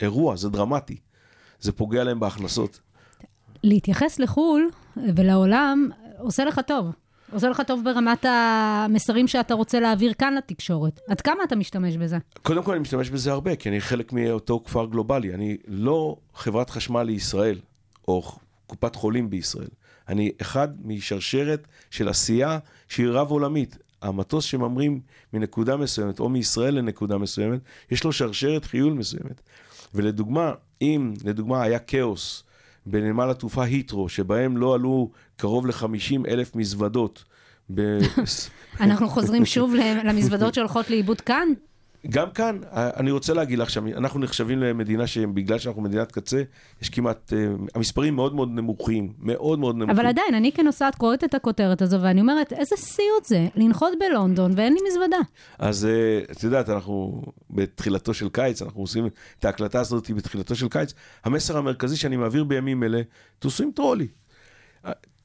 אירוע, 0.00 0.36
זה 0.36 0.48
דרמטי. 0.48 0.96
זה 1.60 1.72
פוגע 1.72 2.04
להם 2.04 2.20
בהכנסות. 2.20 2.80
להתייחס 3.64 4.18
לחו"ל 4.18 4.68
ולעולם 5.16 5.88
עושה 6.18 6.44
לך 6.44 6.60
טוב. 6.66 6.86
עושה 7.32 7.48
לך 7.48 7.62
טוב 7.66 7.84
ברמת 7.84 8.24
המסרים 8.28 9.28
שאתה 9.28 9.54
רוצה 9.54 9.80
להעביר 9.80 10.12
כאן 10.14 10.34
לתקשורת. 10.34 11.00
עד 11.08 11.20
כמה 11.20 11.44
אתה 11.44 11.56
משתמש 11.56 11.96
בזה? 11.96 12.18
קודם 12.42 12.62
כל 12.62 12.72
אני 12.72 12.80
משתמש 12.80 13.10
בזה 13.10 13.32
הרבה, 13.32 13.56
כי 13.56 13.68
אני 13.68 13.80
חלק 13.80 14.12
מאותו 14.12 14.62
כפר 14.64 14.86
גלובלי. 14.86 15.34
אני 15.34 15.56
לא 15.68 16.16
חברת 16.34 16.70
חשמל 16.70 17.02
לישראל, 17.02 17.58
או 18.08 18.22
קופת 18.66 18.94
חולים 18.96 19.30
בישראל. 19.30 19.68
אני 20.08 20.32
אחד 20.40 20.68
משרשרת 20.84 21.66
של 21.90 22.08
עשייה 22.08 22.58
שהיא 22.88 23.08
רב 23.08 23.30
עולמית. 23.30 23.78
המטוס 24.02 24.44
שממרים 24.44 25.00
מנקודה 25.32 25.76
מסוימת, 25.76 26.20
או 26.20 26.28
מישראל 26.28 26.74
לנקודה 26.74 27.18
מסוימת, 27.18 27.60
יש 27.90 28.04
לו 28.04 28.12
שרשרת 28.12 28.64
חיול 28.64 28.92
מסוימת. 28.92 29.40
ולדוגמה, 29.94 30.52
אם 30.82 31.12
לדוגמה 31.24 31.62
היה 31.62 31.78
כאוס 31.78 32.44
בנמל 32.86 33.30
התעופה 33.30 33.64
היטרו, 33.64 34.08
שבהם 34.08 34.56
לא 34.56 34.74
עלו 34.74 35.10
קרוב 35.36 35.66
ל-50 35.66 36.28
אלף 36.28 36.56
מזוודות. 36.56 37.24
אנחנו 38.80 39.08
חוזרים 39.08 39.44
שוב 39.44 39.74
למזוודות 40.04 40.54
שהולכות 40.54 40.90
לאיבוד 40.90 41.20
כאן? 41.20 41.48
גם 42.08 42.30
כאן, 42.30 42.58
אני 42.72 43.10
רוצה 43.10 43.34
להגיד 43.34 43.58
לך 43.58 43.70
שאנחנו 43.70 44.20
נחשבים 44.20 44.58
למדינה 44.58 45.06
שבגלל 45.06 45.58
שאנחנו 45.58 45.82
מדינת 45.82 46.12
קצה, 46.12 46.42
יש 46.82 46.90
כמעט, 46.90 47.32
אה, 47.32 47.46
המספרים 47.74 48.16
מאוד 48.16 48.34
מאוד 48.34 48.48
נמוכים, 48.48 49.12
מאוד 49.18 49.58
מאוד 49.58 49.76
נמוכים. 49.76 49.96
אבל 49.96 50.06
עדיין, 50.06 50.34
אני 50.34 50.52
כנוסעת 50.52 50.94
קוראת 50.94 51.24
את 51.24 51.34
הכותרת 51.34 51.82
הזו, 51.82 52.02
ואני 52.02 52.20
אומרת, 52.20 52.52
איזה 52.52 52.76
סיוט 52.76 53.24
זה, 53.24 53.48
לנחות 53.56 53.92
בלונדון 54.00 54.52
ואין 54.56 54.72
לי 54.72 54.80
מזוודה. 54.88 55.20
אז 55.58 55.86
אה, 55.86 56.20
את 56.32 56.42
יודעת, 56.42 56.68
אנחנו 56.68 57.22
בתחילתו 57.50 58.14
של 58.14 58.28
קיץ, 58.28 58.62
אנחנו 58.62 58.80
עושים 58.80 59.08
את 59.38 59.44
ההקלטה 59.44 59.80
הזאת 59.80 60.10
בתחילתו 60.10 60.54
של 60.54 60.68
קיץ. 60.68 60.94
המסר 61.24 61.58
המרכזי 61.58 61.96
שאני 61.96 62.16
מעביר 62.16 62.44
בימים 62.44 62.82
אלה, 62.82 63.00
עם 63.60 63.70
טרולי. 63.74 64.06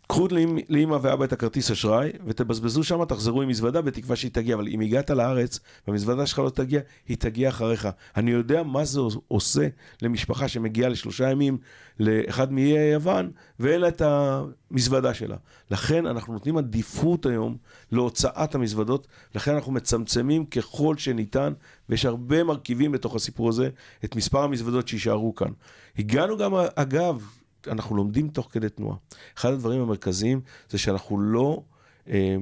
קחו 0.07 0.27
לאמ- 0.31 0.57
לאמא 0.69 0.97
ואבא 1.01 1.25
את 1.25 1.33
הכרטיס 1.33 1.71
אשראי, 1.71 2.11
ותבזבזו 2.25 2.83
שם, 2.83 3.05
תחזרו 3.05 3.41
עם 3.41 3.49
מזוודה 3.49 3.81
בתקווה 3.81 4.15
שהיא 4.15 4.31
תגיע. 4.31 4.55
אבל 4.55 4.67
אם 4.67 4.79
הגעת 4.79 5.09
לארץ 5.09 5.59
והמזוודה 5.87 6.25
שלך 6.25 6.39
לא 6.39 6.49
תגיע, 6.49 6.79
היא 7.07 7.17
תגיע 7.17 7.49
אחריך. 7.49 7.87
אני 8.17 8.31
יודע 8.31 8.63
מה 8.63 8.85
זה 8.85 8.99
עושה 9.27 9.67
למשפחה 10.01 10.47
שמגיעה 10.47 10.89
לשלושה 10.89 11.29
ימים 11.29 11.57
לאחד 11.99 12.51
מאיי 12.51 12.93
יוון, 12.93 13.31
ואין 13.59 13.81
לה 13.81 13.87
את 13.87 14.01
המזוודה 14.01 15.13
שלה. 15.13 15.35
לכן 15.71 16.05
אנחנו 16.05 16.33
נותנים 16.33 16.57
עדיפות 16.57 17.25
היום 17.25 17.57
להוצאת 17.91 18.55
המזוודות, 18.55 19.07
לכן 19.35 19.55
אנחנו 19.55 19.71
מצמצמים 19.71 20.45
ככל 20.45 20.97
שניתן, 20.97 21.53
ויש 21.89 22.05
הרבה 22.05 22.43
מרכיבים 22.43 22.91
בתוך 22.91 23.15
הסיפור 23.15 23.49
הזה, 23.49 23.69
את 24.05 24.15
מספר 24.15 24.43
המזוודות 24.43 24.87
שיישארו 24.87 25.35
כאן. 25.35 25.51
הגענו 25.97 26.37
גם, 26.37 26.53
אגב, 26.75 27.23
אנחנו 27.67 27.95
לומדים 27.95 28.27
תוך 28.27 28.47
כדי 28.51 28.69
תנועה. 28.69 28.95
אחד 29.37 29.51
הדברים 29.51 29.81
המרכזיים 29.81 30.41
זה 30.69 30.77
שאנחנו 30.77 31.19
לא 31.19 31.61
אה, 32.09 32.35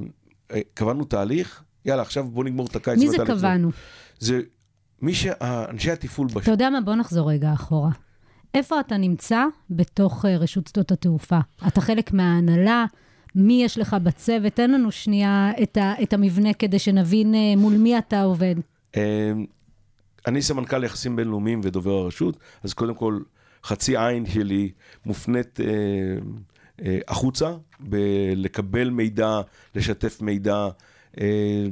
אה, 0.51 0.59
קבענו 0.73 1.05
תהליך, 1.05 1.63
יאללה, 1.85 2.01
עכשיו 2.01 2.23
בוא 2.23 2.43
נגמור 2.43 2.67
את 2.67 2.75
הקיץ. 2.75 2.99
מי 2.99 3.09
זה 3.09 3.17
קבענו? 3.27 3.71
זה 4.19 4.41
מי 5.01 5.13
שאנשי 5.13 5.91
התפעול 5.91 6.27
בש... 6.27 6.43
אתה 6.43 6.51
יודע 6.51 6.69
מה? 6.69 6.81
בוא 6.81 6.95
נחזור 6.95 7.31
רגע 7.31 7.53
אחורה. 7.53 7.89
איפה 8.53 8.79
אתה 8.79 8.97
נמצא 8.97 9.45
בתוך 9.69 10.25
אה, 10.25 10.37
רשות 10.37 10.67
שדות 10.67 10.91
התעופה? 10.91 11.39
אתה 11.67 11.81
חלק 11.81 12.13
מההנהלה? 12.13 12.85
מי 13.35 13.63
יש 13.63 13.77
לך 13.77 13.95
בצוות? 14.03 14.53
תן 14.53 14.71
לנו 14.71 14.91
שנייה 14.91 15.51
את, 15.63 15.77
ה, 15.77 15.93
את 16.03 16.13
המבנה 16.13 16.53
כדי 16.53 16.79
שנבין 16.79 17.35
אה, 17.35 17.53
מול 17.57 17.73
מי 17.73 17.97
אתה 17.97 18.23
עובד. 18.23 18.55
אני 20.27 20.41
סמנכ"ל 20.41 20.83
יחסים 20.83 21.15
בינלאומיים 21.15 21.61
ודובר 21.63 21.91
הרשות, 21.91 22.37
אז 22.63 22.73
קודם 22.73 22.95
כל 22.95 23.19
חצי 23.63 23.97
עין 23.97 24.25
שלי 24.25 24.71
מופנית 25.05 25.59
אה, 25.59 25.65
אה, 26.85 26.99
החוצה, 27.07 27.53
בלקבל 27.79 28.89
מידע, 28.89 29.41
לשתף 29.75 30.21
מידע, 30.21 30.67
אה, 31.21 31.65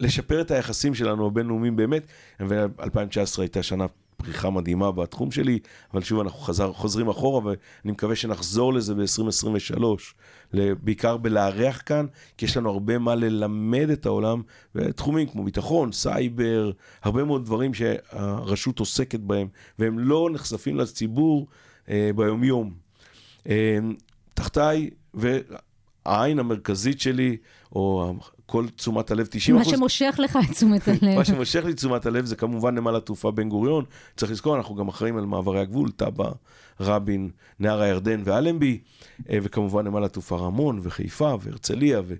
לשפר 0.00 0.40
את 0.40 0.50
היחסים 0.50 0.94
שלנו 0.94 1.26
הבינלאומיים 1.26 1.76
באמת, 1.76 2.02
ו-2019 2.40 3.40
הייתה 3.40 3.62
שנה 3.62 3.86
פריחה 4.22 4.50
מדהימה 4.50 4.92
בתחום 4.92 5.30
שלי, 5.30 5.58
אבל 5.92 6.02
שוב, 6.02 6.20
אנחנו 6.20 6.40
חזר, 6.40 6.72
חוזרים 6.72 7.08
אחורה, 7.08 7.44
ואני 7.44 7.92
מקווה 7.92 8.16
שנחזור 8.16 8.74
לזה 8.74 8.94
ב-2023, 8.94 9.82
בעיקר 10.82 11.16
בלארח 11.16 11.82
כאן, 11.86 12.06
כי 12.38 12.44
יש 12.44 12.56
לנו 12.56 12.70
הרבה 12.70 12.98
מה 12.98 13.14
ללמד 13.14 13.90
את 13.92 14.06
העולם, 14.06 14.42
בתחומים 14.74 15.26
כמו 15.26 15.44
ביטחון, 15.44 15.92
סייבר, 15.92 16.70
הרבה 17.02 17.24
מאוד 17.24 17.44
דברים 17.44 17.74
שהרשות 17.74 18.78
עוסקת 18.78 19.20
בהם, 19.20 19.48
והם 19.78 19.98
לא 19.98 20.28
נחשפים 20.32 20.76
לציבור 20.76 21.46
אה, 21.88 22.10
ביומיום. 22.16 22.74
אה, 23.48 23.78
תחתיי, 24.34 24.90
והעין 25.14 26.38
המרכזית 26.38 27.00
שלי, 27.00 27.36
או 27.72 28.14
כל 28.50 28.66
תשומת 28.76 29.10
הלב, 29.10 29.26
90 29.30 29.56
מה 29.56 29.62
אחוז... 29.62 29.74
שמושך 29.74 30.14
לך 30.18 30.38
את 30.44 30.50
תשומת 30.50 30.88
הלב. 30.88 31.14
מה 31.16 31.24
שמושך 31.24 31.64
לי 31.64 31.74
תשומת 31.74 32.06
הלב 32.06 32.24
זה 32.24 32.36
כמובן 32.36 32.74
נמל 32.74 32.96
התעופה 32.96 33.30
בן 33.30 33.48
גוריון. 33.48 33.84
צריך 34.16 34.32
לזכור, 34.32 34.56
אנחנו 34.56 34.74
גם 34.74 34.88
אחראים 34.88 35.16
על 35.16 35.26
מעברי 35.26 35.60
הגבול, 35.60 35.90
טאבה, 35.90 36.30
רבין, 36.80 37.30
נהר 37.60 37.80
הירדן 37.80 38.22
ואלנבי, 38.24 38.78
אה, 39.30 39.38
וכמובן 39.42 39.86
נמל 39.86 40.04
התעופה 40.04 40.36
רמון 40.36 40.80
וחיפה 40.82 41.34
והרצליה. 41.40 42.00
ו... 42.06 42.14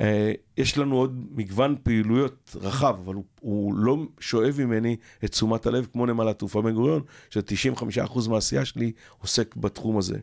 אה, 0.00 0.32
יש 0.56 0.78
לנו 0.78 0.96
עוד 0.96 1.24
מגוון 1.34 1.76
פעילויות 1.82 2.56
רחב, 2.60 2.96
אבל 3.04 3.14
הוא, 3.14 3.24
הוא 3.40 3.74
לא 3.74 3.96
שואב 4.20 4.56
ממני 4.58 4.96
את 5.24 5.30
תשומת 5.30 5.66
הלב 5.66 5.86
כמו 5.92 6.06
נמל 6.06 6.28
התעופה 6.28 6.62
בן 6.62 6.74
גוריון, 6.74 7.02
ש-95% 7.30 8.28
מהעשייה 8.28 8.64
שלי 8.64 8.92
עוסק 9.18 9.56
בתחום 9.56 9.98
הזה. 9.98 10.18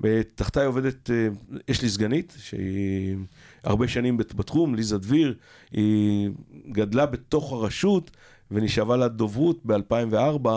ותחתיי 0.00 0.66
עובדת, 0.66 1.10
אה, 1.10 1.28
יש 1.68 1.82
לי 1.82 1.88
סגנית, 1.88 2.34
שהיא 2.38 3.16
הרבה 3.66 3.88
שנים 3.88 4.16
בתחום, 4.16 4.74
ליזה 4.74 4.98
דביר, 4.98 5.34
היא 5.72 6.30
גדלה 6.68 7.06
בתוך 7.06 7.52
הרשות 7.52 8.10
ונשאבה 8.50 8.96
לדוברות 8.96 9.60
ב-2004, 9.66 10.48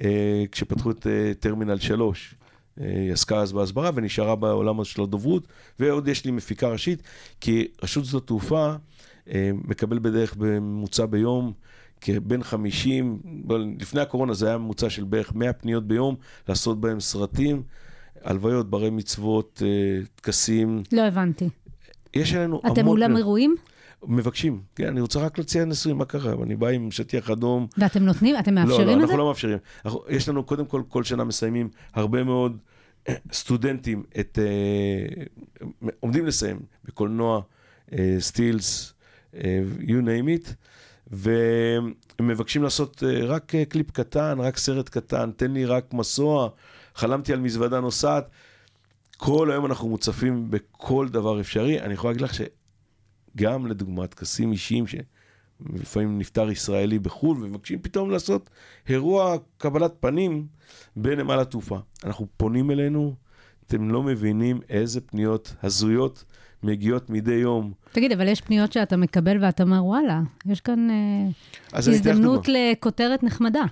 אה, 0.00 0.44
כשפתחו 0.52 0.90
את 0.90 1.06
אה, 1.06 1.32
טרמינל 1.40 1.78
3. 1.78 2.34
היא 2.76 3.12
עסקה 3.12 3.40
אז 3.40 3.52
בהסברה 3.52 3.90
ונשארה 3.94 4.36
בעולם 4.36 4.80
הזה 4.80 4.88
של 4.88 5.02
הדוברות, 5.02 5.46
ועוד 5.78 6.08
יש 6.08 6.24
לי 6.24 6.30
מפיקה 6.30 6.68
ראשית, 6.68 7.02
כי 7.40 7.68
רשות 7.82 8.04
שדות 8.04 8.26
תעופה 8.26 8.74
מקבל 9.52 9.98
בדרך 9.98 10.36
בממוצע 10.36 11.06
ביום 11.06 11.52
כבין 12.00 12.42
50, 12.42 13.20
לפני 13.80 14.00
הקורונה 14.00 14.34
זה 14.34 14.48
היה 14.48 14.58
ממוצע 14.58 14.90
של 14.90 15.04
בערך 15.04 15.34
100 15.34 15.52
פניות 15.52 15.86
ביום, 15.86 16.16
לעשות 16.48 16.80
בהם 16.80 17.00
סרטים. 17.00 17.62
הלוויות, 18.24 18.70
ברי 18.70 18.90
מצוות, 18.90 19.62
אה, 19.64 20.02
טקסים. 20.14 20.82
לא 20.92 21.02
הבנתי. 21.02 21.48
יש 22.14 22.34
עלינו 22.34 22.60
המון... 22.64 22.72
אתם 22.78 22.86
אולם 22.86 23.16
אירועים? 23.16 23.54
מבקשים, 24.06 24.60
כן, 24.74 24.86
אני 24.86 25.00
רוצה 25.00 25.20
רק 25.20 25.38
להציע 25.38 25.64
נישואים, 25.64 25.98
מה 25.98 26.04
קרה? 26.04 26.34
אני 26.42 26.56
בא 26.56 26.68
עם 26.68 26.90
שטיח 26.90 27.30
אדום. 27.30 27.66
ואתם 27.78 28.02
נותנים? 28.02 28.38
אתם 28.38 28.54
מאפשרים 28.54 28.86
לא, 28.86 28.86
לא, 28.86 28.92
את 28.92 28.98
זה? 28.98 29.04
אנחנו 29.04 29.18
לא 29.18 29.28
מאפשרים. 29.28 29.58
אנחנו, 29.84 30.00
יש 30.08 30.28
לנו, 30.28 30.44
קודם 30.44 30.66
כל, 30.66 30.82
כל 30.88 31.04
שנה 31.04 31.24
מסיימים 31.24 31.68
הרבה 31.94 32.24
מאוד 32.24 32.58
אה, 33.08 33.14
סטודנטים 33.32 34.02
את... 34.20 34.38
אה, 34.42 35.24
עומדים 36.00 36.26
לסיים 36.26 36.60
בקולנוע, 36.84 37.40
אה, 37.92 38.16
סטילס, 38.18 38.94
אה, 39.34 39.60
you 39.78 40.02
name 40.04 40.46
it, 40.46 40.52
והם 41.06 41.92
מבקשים 42.20 42.62
לעשות 42.62 43.02
אה, 43.06 43.26
רק 43.26 43.54
אה, 43.54 43.64
קליפ 43.64 43.90
קטן, 43.90 44.38
רק 44.40 44.56
סרט 44.56 44.88
קטן, 44.88 45.30
תן 45.36 45.50
לי 45.50 45.64
רק 45.64 45.94
מסוע. 45.94 46.48
חלמתי 46.94 47.32
על 47.32 47.40
מזוודה 47.40 47.80
נוסעת. 47.80 48.30
כל 49.22 49.50
היום 49.50 49.66
אנחנו 49.66 49.88
מוצפים 49.88 50.50
בכל 50.50 51.08
דבר 51.08 51.40
אפשרי. 51.40 51.80
אני 51.80 51.94
יכול 51.94 52.10
להגיד 52.10 52.20
לך 52.20 52.32
שגם 52.34 53.66
לדוגמה 53.66 54.06
טקסים 54.06 54.52
אישיים, 54.52 54.84
שלפעמים 54.86 56.18
נפטר 56.18 56.50
ישראלי 56.50 56.98
בחו"ל, 56.98 57.44
ומבקשים 57.44 57.78
פתאום 57.82 58.10
לעשות 58.10 58.50
אירוע 58.88 59.36
קבלת 59.58 59.92
פנים 60.00 60.46
בנמל 60.96 61.40
התעופה. 61.40 61.78
אנחנו 62.04 62.26
פונים 62.36 62.70
אלינו, 62.70 63.14
אתם 63.66 63.90
לא 63.90 64.02
מבינים 64.02 64.60
איזה 64.68 65.00
פניות 65.00 65.54
הזויות 65.62 66.24
מגיעות 66.62 67.10
מדי 67.10 67.34
יום. 67.34 67.72
תגיד, 67.92 68.12
אבל 68.12 68.28
יש 68.28 68.40
פניות 68.40 68.72
שאתה 68.72 68.96
מקבל 68.96 69.44
ואתה 69.44 69.62
אומר, 69.62 69.84
וואלה, 69.84 70.20
יש 70.46 70.60
כאן 70.60 70.88
לך 71.68 71.88
הזדמנות. 71.88 72.46
לכותרת 72.48 73.22
נחמדה. 73.22 73.64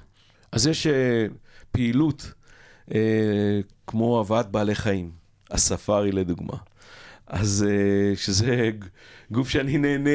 אז 0.52 0.66
יש 0.66 0.86
אה, 0.86 1.26
פעילות 1.70 2.32
אה, 2.94 3.60
כמו 3.86 4.20
הבאת 4.20 4.50
בעלי 4.50 4.74
חיים, 4.74 5.17
הספארי 5.50 6.12
לדוגמה. 6.12 6.54
אז 7.26 7.66
אה, 7.68 8.16
שזה 8.16 8.70
גוף 9.30 9.48
שאני 9.48 9.78
נהנה, 9.78 10.10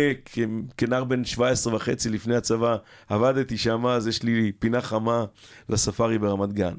כנער 0.78 1.04
בן 1.04 1.26
17 1.26 1.76
וחצי 1.76 2.10
לפני 2.10 2.36
הצבא, 2.36 2.76
עבדתי 3.10 3.58
שם, 3.58 3.86
אז 3.86 4.08
יש 4.08 4.24
לי 4.24 4.52
פינה 4.60 4.82
חמה 4.82 5.26
לספארי 5.69 6.17
ברמת 6.19 6.54
גן. 6.54 6.74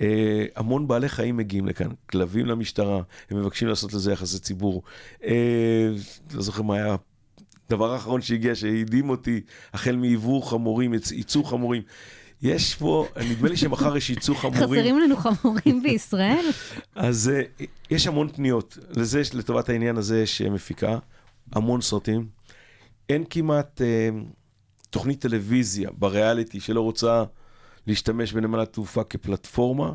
אה, 0.00 0.44
המון 0.56 0.88
בעלי 0.88 1.08
חיים 1.08 1.36
מגיעים 1.36 1.66
לכאן, 1.66 1.88
כלבים 2.10 2.46
למשטרה, 2.46 3.00
הם 3.30 3.40
מבקשים 3.40 3.68
לעשות 3.68 3.92
לזה 3.92 4.12
יחסי 4.12 4.38
ציבור. 4.38 4.82
אה, 5.24 5.88
לא 6.34 6.42
זוכר 6.42 6.62
מה 6.62 6.76
היה 6.76 6.96
הדבר 7.68 7.92
האחרון 7.92 8.20
שהגיע, 8.22 8.54
שהדהים 8.54 9.10
אותי, 9.10 9.40
החל 9.74 9.96
מעיוור 9.96 10.50
חמורים, 10.50 10.94
יצ- 10.94 11.12
ייצור 11.12 11.50
חמורים. 11.50 11.82
יש 12.44 12.74
פה, 12.74 13.06
נדמה 13.30 13.48
לי 13.48 13.56
שמחר 13.56 13.96
יש 13.96 14.10
ייצור 14.10 14.40
חמורים. 14.40 14.62
חסרים 14.62 14.98
לנו 14.98 15.16
חמורים 15.16 15.82
בישראל? 15.82 16.44
אז 16.94 17.30
uh, 17.60 17.64
יש 17.90 18.06
המון 18.06 18.28
פניות. 18.32 18.78
לזה, 18.96 19.22
לטובת 19.34 19.68
העניין 19.68 19.96
הזה 19.96 20.22
יש 20.22 20.42
אה, 20.42 20.50
מפיקה, 20.50 20.98
המון 21.52 21.80
סרטים. 21.80 22.26
אין 23.08 23.24
כמעט 23.30 23.80
uh, 23.80 24.24
תוכנית 24.90 25.20
טלוויזיה 25.20 25.90
בריאליטי 25.98 26.60
שלא 26.60 26.80
רוצה 26.80 27.24
להשתמש 27.86 28.32
בנמל 28.32 28.60
התעופה 28.60 29.04
כפלטפורמה. 29.04 29.92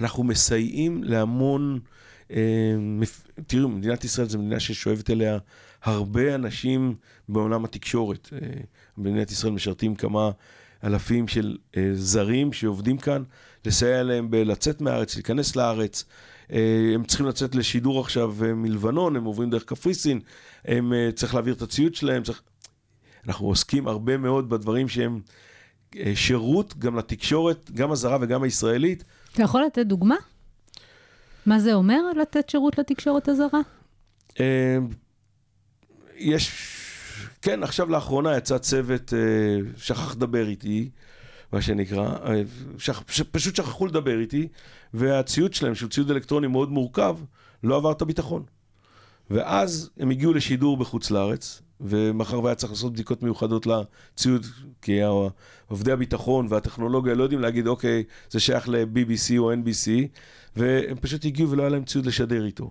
אנחנו 0.00 0.24
מסייעים 0.24 1.04
להמון... 1.04 1.80
Uh, 2.28 2.32
מפ... 2.78 3.26
תראו, 3.46 3.68
מדינת 3.68 4.04
ישראל 4.04 4.28
זו 4.28 4.38
מדינה 4.38 4.60
ששואבת 4.60 5.10
אליה 5.10 5.38
הרבה 5.82 6.34
אנשים 6.34 6.94
בעולם 7.28 7.64
התקשורת. 7.64 8.28
Uh, 8.32 8.44
במדינת 8.96 9.30
ישראל 9.30 9.52
משרתים 9.52 9.94
כמה 9.94 10.30
אלפים 10.84 11.28
של 11.28 11.56
uh, 11.72 11.76
זרים 11.94 12.52
שעובדים 12.52 12.98
כאן, 12.98 13.22
לסייע 13.64 14.02
להם 14.02 14.30
בלצאת 14.30 14.80
מהארץ, 14.80 15.14
להיכנס 15.14 15.56
לארץ. 15.56 16.04
אה, 16.52 16.90
הם 16.94 17.04
צריכים 17.04 17.26
לצאת 17.26 17.54
לשידור 17.54 18.00
עכשיו 18.00 18.34
אה, 18.44 18.54
מלבנון, 18.54 19.16
הם 19.16 19.24
עוברים 19.24 19.50
דרך 19.50 19.64
קפריסין, 19.64 20.20
הם 20.64 20.92
אה, 20.92 21.08
צריך 21.14 21.34
להעביר 21.34 21.54
את 21.54 21.62
הציוד 21.62 21.94
שלהם. 21.94 22.22
צריך... 22.22 22.42
אנחנו 23.26 23.46
עוסקים 23.46 23.88
הרבה 23.88 24.16
מאוד 24.16 24.48
בדברים 24.48 24.88
שהם 24.88 25.20
אה, 25.96 26.12
שירות 26.14 26.78
גם 26.78 26.98
לתקשורת, 26.98 27.70
גם 27.70 27.92
הזרה 27.92 28.18
וגם 28.20 28.42
הישראלית. 28.42 29.04
אתה 29.32 29.42
יכול 29.42 29.62
לתת 29.64 29.86
דוגמה? 29.86 30.16
מה 31.46 31.58
זה 31.58 31.74
אומר 31.74 32.00
לתת 32.20 32.48
שירות 32.48 32.78
לתקשורת 32.78 33.28
הזרה? 33.28 33.60
אה, 34.40 34.78
יש, 36.16 36.50
כן, 37.42 37.62
עכשיו 37.62 37.88
לאחרונה 37.88 38.36
יצא 38.36 38.58
צוות, 38.58 39.12
אה, 39.14 39.18
שכח 39.76 40.14
לדבר 40.14 40.48
איתי, 40.48 40.90
מה 41.52 41.62
שנקרא, 41.62 42.08
אה, 42.24 42.42
שכ, 42.78 43.02
פשוט 43.32 43.56
שכחו 43.56 43.86
לדבר 43.86 44.20
איתי, 44.20 44.48
והציוד 44.94 45.54
שלהם, 45.54 45.74
שהוא 45.74 45.90
ציוד 45.90 46.10
אלקטרוני 46.10 46.46
מאוד 46.46 46.70
מורכב, 46.70 47.16
לא 47.64 47.76
עבר 47.76 47.92
את 47.92 48.02
הביטחון. 48.02 48.42
ואז 49.30 49.90
הם 49.98 50.10
הגיעו 50.10 50.32
לשידור 50.32 50.76
בחוץ 50.76 51.10
לארץ, 51.10 51.62
ומאחר 51.80 52.44
והיה 52.44 52.54
צריך 52.54 52.72
לעשות 52.72 52.92
בדיקות 52.92 53.22
מיוחדות 53.22 53.66
לציוד, 53.66 54.46
כי 54.82 55.00
עובדי 55.68 55.92
הביטחון 55.92 56.46
והטכנולוגיה 56.50 57.14
לא 57.14 57.22
יודעים 57.22 57.40
להגיד, 57.40 57.66
אוקיי, 57.66 58.04
זה 58.30 58.40
שייך 58.40 58.68
ל-BBC 58.68 59.38
או 59.38 59.52
NBC, 59.52 59.88
והם 60.56 60.96
פשוט 61.00 61.24
הגיעו 61.24 61.50
ולא 61.50 61.62
היה 61.62 61.70
להם 61.70 61.84
ציוד 61.84 62.06
לשדר 62.06 62.44
איתו. 62.44 62.70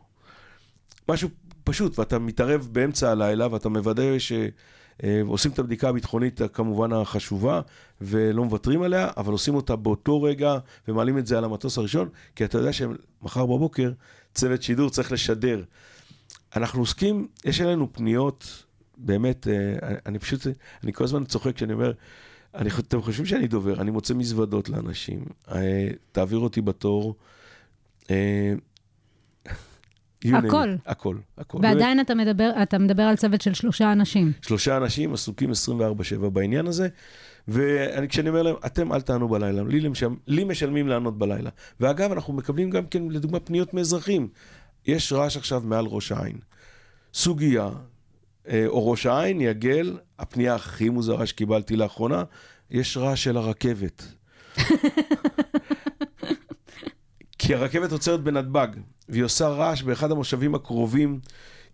משהו 1.09 1.29
פשוט, 1.69 1.99
ואתה 1.99 2.19
מתערב 2.19 2.69
באמצע 2.71 3.11
הלילה 3.11 3.53
ואתה 3.53 3.69
מוודא 3.69 4.03
שעושים 4.19 5.51
את 5.51 5.59
הבדיקה 5.59 5.89
הביטחונית 5.89 6.41
כמובן 6.53 6.93
החשובה 6.93 7.61
ולא 8.01 8.45
מוותרים 8.45 8.81
עליה, 8.81 9.09
אבל 9.17 9.31
עושים 9.31 9.55
אותה 9.55 9.75
באותו 9.75 10.21
רגע 10.21 10.57
ומעלים 10.87 11.17
את 11.17 11.27
זה 11.27 11.37
על 11.37 11.43
המטוס 11.43 11.77
הראשון, 11.77 12.09
כי 12.35 12.45
אתה 12.45 12.57
יודע 12.57 12.71
שמחר 12.73 13.45
בבוקר 13.45 13.91
צוות 14.33 14.63
שידור 14.63 14.89
צריך 14.89 15.11
לשדר. 15.11 15.63
אנחנו 16.55 16.79
עוסקים, 16.79 17.27
יש 17.45 17.61
אלינו 17.61 17.93
פניות, 17.93 18.63
באמת, 18.97 19.47
אה, 19.47 19.95
אני 20.05 20.19
פשוט, 20.19 20.47
אני 20.83 20.93
כל 20.93 21.03
הזמן 21.03 21.25
צוחק 21.25 21.55
כשאני 21.55 21.73
אומר, 21.73 21.91
אני, 22.55 22.69
אתם 22.79 23.01
חושבים 23.01 23.25
שאני 23.25 23.47
דובר, 23.47 23.81
אני 23.81 23.91
מוצא 23.91 24.13
מזוודות 24.13 24.69
לאנשים, 24.69 25.25
אה, 25.51 25.87
תעביר 26.11 26.39
אותי 26.39 26.61
בתור. 26.61 27.15
אה, 28.09 28.53
you 29.45 29.51
name 29.51 29.51
it. 29.51 29.57
הכל. 30.25 30.75
הכל, 30.85 31.17
הכל. 31.37 31.57
ועדיין 31.63 31.99
אתה 31.99 32.15
מדבר, 32.15 32.51
אתה 32.63 32.77
מדבר 32.77 33.03
על 33.03 33.15
צוות 33.15 33.41
של 33.41 33.53
שלושה 33.53 33.91
אנשים. 33.91 34.31
שלושה 34.41 34.77
אנשים 34.77 35.13
עסוקים 35.13 35.51
24/7 35.51 36.29
בעניין 36.29 36.67
הזה, 36.67 36.87
וכשאני 37.47 38.29
אומר 38.29 38.41
להם, 38.41 38.55
אתם 38.65 38.93
אל 38.93 39.01
תענו 39.01 39.27
בלילה, 39.27 39.63
לי, 39.63 39.79
למשל, 39.79 40.07
לי 40.27 40.43
משלמים 40.43 40.87
לענות 40.87 41.17
בלילה. 41.17 41.49
ואגב, 41.79 42.11
אנחנו 42.11 42.33
מקבלים 42.33 42.69
גם 42.69 42.85
כן, 42.85 43.03
לדוגמה, 43.09 43.39
פניות 43.39 43.73
מאזרחים. 43.73 44.27
יש 44.85 45.13
רעש 45.13 45.37
עכשיו 45.37 45.61
מעל 45.65 45.85
ראש 45.85 46.11
העין. 46.11 46.37
סוגיה, 47.13 47.69
אה, 48.49 48.65
או 48.67 48.91
ראש 48.91 49.05
העין, 49.05 49.41
יגל, 49.41 49.97
הפנייה 50.19 50.55
הכי 50.55 50.89
מוזרה 50.89 51.25
שקיבלתי 51.25 51.75
לאחרונה, 51.75 52.23
יש 52.71 52.97
רעש 52.97 53.23
של 53.23 53.37
הרכבת. 53.37 54.03
כי 57.49 57.55
הרכבת 57.55 57.91
עוצרת 57.91 58.23
בנתב"ג, 58.23 58.67
והיא 59.09 59.23
עושה 59.23 59.47
רעש 59.47 59.81
באחד 59.81 60.11
המושבים 60.11 60.55
הקרובים, 60.55 61.19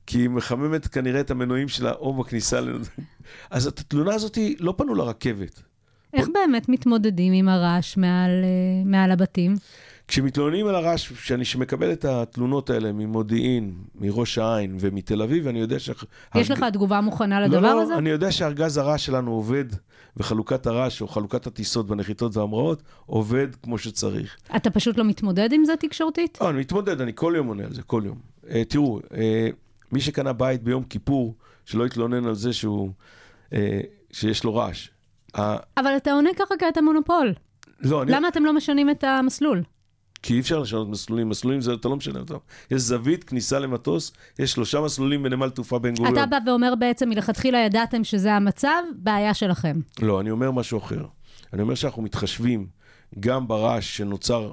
כי 0.08 0.18
היא 0.18 0.30
מחממת 0.30 0.88
כנראה 0.88 1.20
את 1.20 1.32
המנועים 1.32 1.68
שלה 1.68 1.92
או 1.92 2.14
בכניסה 2.14 2.62
ל... 2.62 2.78
אז 3.52 3.68
את 3.68 3.80
התלונה 3.80 4.14
הזאת 4.14 4.38
לא 4.60 4.74
פנו 4.78 4.96
לרכבת. 4.96 5.62
איך 6.14 6.28
באמת 6.34 6.70
מתמודדים 6.70 7.34
עם 7.34 7.50
הרעש 7.50 7.98
מעל, 7.98 8.32
אה, 8.44 8.84
מעל 8.86 9.12
הבתים? 9.12 9.56
כשמתלוננים 10.08 10.68
על 10.68 10.76
הרעש, 10.76 11.12
כשאני 11.12 11.44
מקבל 11.58 11.92
את 11.92 12.06
התלונות 12.06 12.70
האלה 12.70 12.92
ממודיעין, 12.92 13.74
מראש 13.96 14.38
העין 14.38 14.78
ומתל 14.80 15.22
אביב, 15.22 15.48
אני 15.48 15.60
יודע 15.60 15.80
ש... 15.80 15.90
יש 16.36 16.52
לך 16.52 16.66
תגובה 16.74 17.02
מוכנה 17.02 17.42
לדבר 17.42 17.76
לא, 17.76 17.82
הזה? 17.82 17.94
לא, 17.94 17.98
אני 17.98 18.10
יודע 18.10 18.32
שארגז 18.32 18.78
הרעש 18.78 19.06
שלנו 19.06 19.32
עובד, 19.32 19.66
וחלוקת 20.18 20.68
הרעש 20.68 21.02
או 21.02 21.08
חלוקת 21.08 21.48
הטיסות 21.48 21.88
בנחיתות 21.88 22.38
וההמראות 22.38 22.84
עובד 23.06 23.48
כמו 23.64 23.78
שצריך. 23.78 24.38
אתה 24.56 24.70
פשוט 24.70 24.98
לא 24.98 25.04
מתמודד 25.04 25.54
עם 25.54 25.66
זה 25.66 25.76
תקשורתית? 25.76 26.38
לא, 26.42 26.50
אני 26.50 26.60
מתמודד, 26.60 27.02
אני 27.02 27.12
כל 27.16 27.34
יום 27.36 27.48
עונה 27.48 27.64
על 27.64 27.74
זה, 27.74 27.82
כל 27.82 28.02
יום. 28.06 28.18
Uh, 28.44 28.48
תראו, 28.68 29.00
uh, 29.00 29.14
מי 29.92 30.02
שקנה 30.02 30.34
בית 30.34 30.64
ביום 30.64 30.84
כיפור, 30.84 31.36
שלא 31.66 31.86
יתלונן 31.86 32.26
על 32.26 32.36
זה 32.36 32.54
שהוא, 32.54 32.90
uh, 33.50 33.56
שיש 34.12 34.44
לו 34.44 34.56
רעש. 34.56 34.90
אבל 35.78 35.98
אתה 35.98 36.12
עונה 36.12 36.30
ככה 36.36 36.56
כי 36.60 36.68
אתה 36.70 36.82
מונופול. 36.82 37.34
לא, 37.80 38.04
אני... 38.04 38.12
למה 38.12 38.28
אתם 38.28 38.46
לא 38.46 38.54
משנים 38.54 38.90
את 38.90 39.04
המסלול? 39.04 39.64
כי 40.24 40.34
אי 40.34 40.40
אפשר 40.40 40.60
לשנות 40.60 40.90
מסלולים, 40.90 41.30
מסלולים 41.30 41.62
זה 41.62 41.74
אתה 41.74 41.90
לא 41.90 41.96
משנה 41.96 42.20
אותם. 42.20 42.38
יש 42.72 42.82
זווית, 42.82 43.24
כניסה 43.24 43.60
למטוס, 43.60 44.12
יש 44.40 44.52
שלושה 44.52 44.82
מסלולים 44.82 45.24
בנמל 45.24 45.50
תעופה 45.50 45.80
בן 45.80 45.96
גוריון. 45.96 46.18
אתה 46.18 46.26
בא 46.26 46.38
ואומר 46.50 46.74
בעצם, 46.76 47.10
מלכתחילה 47.10 47.58
ידעתם 47.58 48.04
שזה 48.04 48.34
המצב, 48.34 48.84
בעיה 48.96 49.34
שלכם. 49.34 49.80
לא, 50.02 50.22
אני 50.22 50.32
אומר 50.32 50.52
משהו 50.52 50.78
אחר. 50.78 51.06
אני 51.54 51.62
אומר 51.62 51.76
שאנחנו 51.76 52.02
מתחשבים 52.02 52.68
גם 53.20 53.48
ברעש 53.48 53.98
שנוצר 53.98 54.52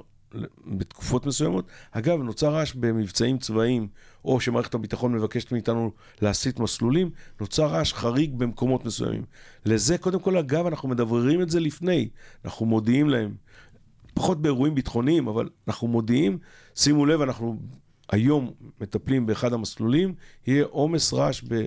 בתקופות 0.65 1.25
מסוימות. 1.25 1.67
אגב, 1.91 2.19
נוצר 2.19 2.53
רעש 2.53 2.73
במבצעים 2.73 3.37
צבאיים, 3.37 3.87
או 4.25 4.39
שמערכת 4.39 4.73
הביטחון 4.73 5.13
מבקשת 5.13 5.51
מאיתנו 5.51 5.91
להסיט 6.21 6.59
מסלולים, 6.59 7.09
נוצר 7.41 7.65
רעש 7.65 7.93
חריג 7.93 8.35
במקומות 8.37 8.85
מסוימים. 8.85 9.23
לזה, 9.65 9.97
קודם 9.97 10.19
כל, 10.19 10.37
אגב, 10.37 10.65
אנחנו 10.65 10.89
מדבררים 10.89 11.41
את 11.41 11.49
זה 11.49 11.59
לפני. 11.59 12.09
אנחנו 12.45 12.65
מודיעים 12.65 13.09
להם. 13.09 13.33
פחות 14.13 14.41
באירועים 14.41 14.75
ביטחוניים, 14.75 15.27
אבל 15.27 15.49
אנחנו 15.67 15.87
מודיעים, 15.87 16.37
שימו 16.75 17.05
לב, 17.05 17.21
אנחנו 17.21 17.57
היום 18.11 18.51
מטפלים 18.81 19.25
באחד 19.25 19.53
המסלולים, 19.53 20.13
יהיה 20.47 20.65
עומס 20.65 21.13
רעש 21.13 21.41
ב... 21.47 21.65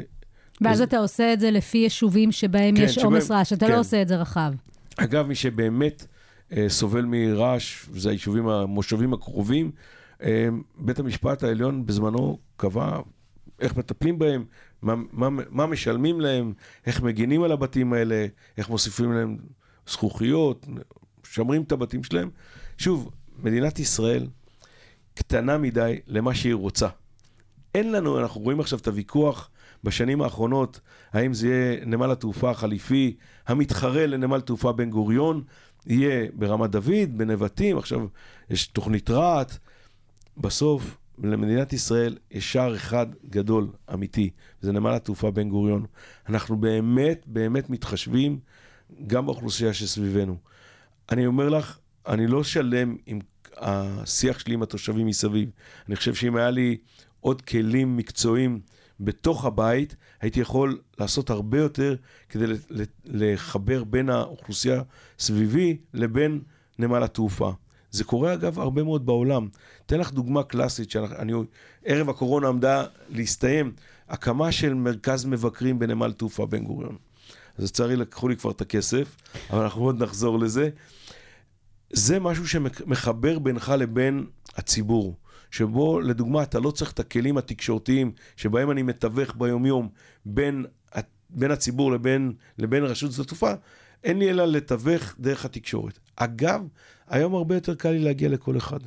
ואז 0.61 0.81
אתה 0.81 0.99
עושה 0.99 1.33
את 1.33 1.41
זה 1.41 1.51
לפי 1.51 1.79
יישובים 1.79 2.33
שבהם 2.33 2.77
כן, 2.77 2.83
יש 2.83 2.99
עומס 2.99 3.31
רעש, 3.31 3.53
אתה 3.53 3.67
כן. 3.67 3.73
לא 3.73 3.79
עושה 3.79 4.03
את 4.03 4.09
זה 4.09 4.17
רחב. 4.17 4.53
אגב, 4.97 5.27
מי 5.27 5.35
שבאמת 5.35 6.07
אה, 6.53 6.69
סובל 6.69 7.05
מרעש, 7.05 7.87
זה 7.93 8.11
היישובים, 8.11 8.49
המושבים 8.49 9.13
הקרובים, 9.13 9.71
אה, 10.23 10.49
בית 10.79 10.99
המשפט 10.99 11.43
העליון 11.43 11.87
בזמנו 11.87 12.39
קבע 12.57 12.99
איך 13.61 13.77
מטפלים 13.77 14.19
בהם, 14.19 14.45
מה, 14.83 14.95
מה, 15.13 15.29
מה 15.51 15.67
משלמים 15.67 16.21
להם, 16.21 16.53
איך 16.87 17.03
מגינים 17.03 17.43
על 17.43 17.53
הבתים 17.53 17.93
האלה, 17.93 18.27
איך 18.59 18.71
מוסיפים 18.71 19.13
להם 19.13 19.37
זכוכיות, 19.89 20.67
משמרים 21.31 21.63
את 21.63 21.73
הבתים 21.73 22.05
שלהם. 22.05 22.31
שוב, 22.79 23.11
מדינת 23.39 23.79
ישראל 23.79 24.27
קטנה 25.15 25.59
מדי 25.59 25.99
למה 26.07 26.35
שהיא 26.35 26.55
רוצה. 26.55 26.89
אין 27.75 27.93
לנו, 27.93 28.19
אנחנו 28.19 28.41
רואים 28.41 28.61
עכשיו 28.61 28.79
את 28.79 28.87
הוויכוח 28.87 29.51
בשנים 29.85 30.23
האחרונות, 30.23 30.81
האם 31.13 31.35
זה 31.35 31.49
יהיה 31.49 31.85
נמל 31.87 32.11
התעופה 32.11 32.51
החליפי, 32.51 33.17
המתחרה 33.47 34.07
לנמל 34.07 34.41
תעופה 34.41 34.73
בן 34.73 34.91
גוריון, 34.91 35.43
יהיה 35.87 36.27
ברמת 36.35 36.71
דוד, 36.71 37.09
בנבטים, 37.17 37.79
עכשיו 37.79 38.07
יש 38.51 38.67
תוכנית 38.67 39.11
רהט. 39.11 39.53
בסוף, 40.37 40.97
למדינת 41.19 41.73
ישראל 41.73 42.19
יש 42.31 42.53
שער 42.53 42.77
אחד 42.77 43.07
גדול, 43.31 43.69
אמיתי, 43.95 44.31
זה 44.61 44.73
נמל 44.73 44.91
התעופה 44.91 45.31
בן 45.31 45.49
גוריון. 45.49 45.87
אנחנו 46.29 46.57
באמת, 46.57 47.25
באמת 47.27 47.71
מתחשבים 47.71 48.39
גם 49.07 49.27
באוכלוסייה 49.27 49.75
שסביבנו. 49.75 50.37
אני 51.13 51.27
אומר 51.27 51.49
לך, 51.49 51.79
אני 52.07 52.27
לא 52.27 52.45
שלם 52.45 52.97
עם 53.07 53.19
השיח 53.57 54.39
שלי 54.39 54.55
עם 54.55 54.63
התושבים 54.63 55.07
מסביב. 55.07 55.51
אני 55.89 55.97
חושב 55.97 56.15
שאם 56.15 56.37
היה 56.37 56.51
לי 56.51 56.77
עוד 57.21 57.43
כלים 57.43 57.97
מקצועיים 57.97 58.61
בתוך 59.01 59.45
הבית, 59.45 59.97
הייתי 60.21 60.41
יכול 60.41 60.81
לעשות 60.99 61.31
הרבה 61.31 61.59
יותר 61.59 61.97
כדי 62.29 62.45
לחבר 63.05 63.85
בין 63.85 64.11
האוכלוסייה 64.11 64.83
סביבי 65.19 65.77
לבין 65.95 66.41
נמל 66.79 67.03
התעופה. 67.03 67.53
זה 67.91 68.05
קורה 68.05 68.35
אגב 68.35 68.59
הרבה 68.59 68.83
מאוד 68.83 69.07
בעולם. 69.07 69.49
אתן 69.87 70.01
לך 70.01 70.13
דוגמה 70.13 70.43
קלאסית, 70.43 70.91
שאני, 70.91 71.33
ערב 71.85 72.09
הקורונה 72.09 72.49
עמדה 72.49 72.85
להסתיים, 73.09 73.73
הקמה 74.09 74.53
של 74.53 74.75
מרכז 74.75 75.25
מבקרים 75.25 75.79
בנמל 75.79 76.13
תעופה 76.13 76.47
בן 76.47 76.65
גוריון. 76.65 76.97
אז 77.59 77.65
לצערי 77.65 77.97
לקחו 77.97 78.29
לי 78.29 78.37
כבר 78.37 78.51
את 78.51 78.61
הכסף, 78.61 79.17
אבל 79.51 79.63
אנחנו 79.63 79.85
עוד 79.85 80.03
נחזור 80.03 80.39
לזה. 80.39 80.71
זה 81.91 82.21
משהו 82.21 82.49
שמחבר 82.49 83.39
בינך 83.39 83.73
לבין 83.79 84.27
הציבור, 84.57 85.17
שבו 85.51 86.01
לדוגמה 86.01 86.43
אתה 86.43 86.61
לא 86.61 86.71
צריך 86.71 86.93
את 86.93 87.01
הכלים 87.01 87.39
התקשורתיים 87.39 88.13
שבהם 88.37 88.71
אני 88.71 88.83
מתווך 88.83 89.35
ביומיום 89.37 89.89
בין, 90.25 90.67
בין 91.31 91.51
הציבור 91.51 91.93
לבין, 91.93 92.33
לבין 92.59 92.85
רשות 92.85 93.13
שדות 93.13 93.27
התעופה, 93.27 93.53
אין 94.05 94.19
לי 94.19 94.31
אלא 94.31 94.45
לתווך 94.45 95.15
דרך 95.19 95.45
התקשורת. 95.45 95.99
אגב, 96.17 96.67
היום 97.09 97.35
הרבה 97.35 97.55
יותר 97.55 97.75
קל 97.75 97.91
לי 97.91 97.99
להגיע 97.99 98.29
לכל 98.29 98.57
אחד. 98.57 98.81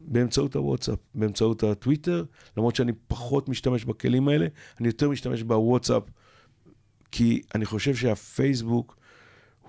באמצעות 0.00 0.56
הוואטסאפ, 0.56 0.98
באמצעות 1.14 1.62
הטוויטר, 1.62 2.24
למרות 2.56 2.76
שאני 2.76 2.92
פחות 3.08 3.48
משתמש 3.48 3.84
בכלים 3.84 4.28
האלה, 4.28 4.46
אני 4.80 4.88
יותר 4.88 5.08
משתמש 5.10 5.42
בוואטסאפ, 5.42 6.02
כי 7.10 7.42
אני 7.54 7.64
חושב 7.66 7.94
שהפייסבוק 7.94 8.96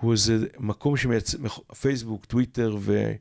הוא 0.00 0.12
איזה 0.12 0.46
מקום 0.58 0.96
שמייצר, 0.96 1.38
פייסבוק, 1.80 2.24
טוויטר 2.24 2.76
ו... 2.80 3.12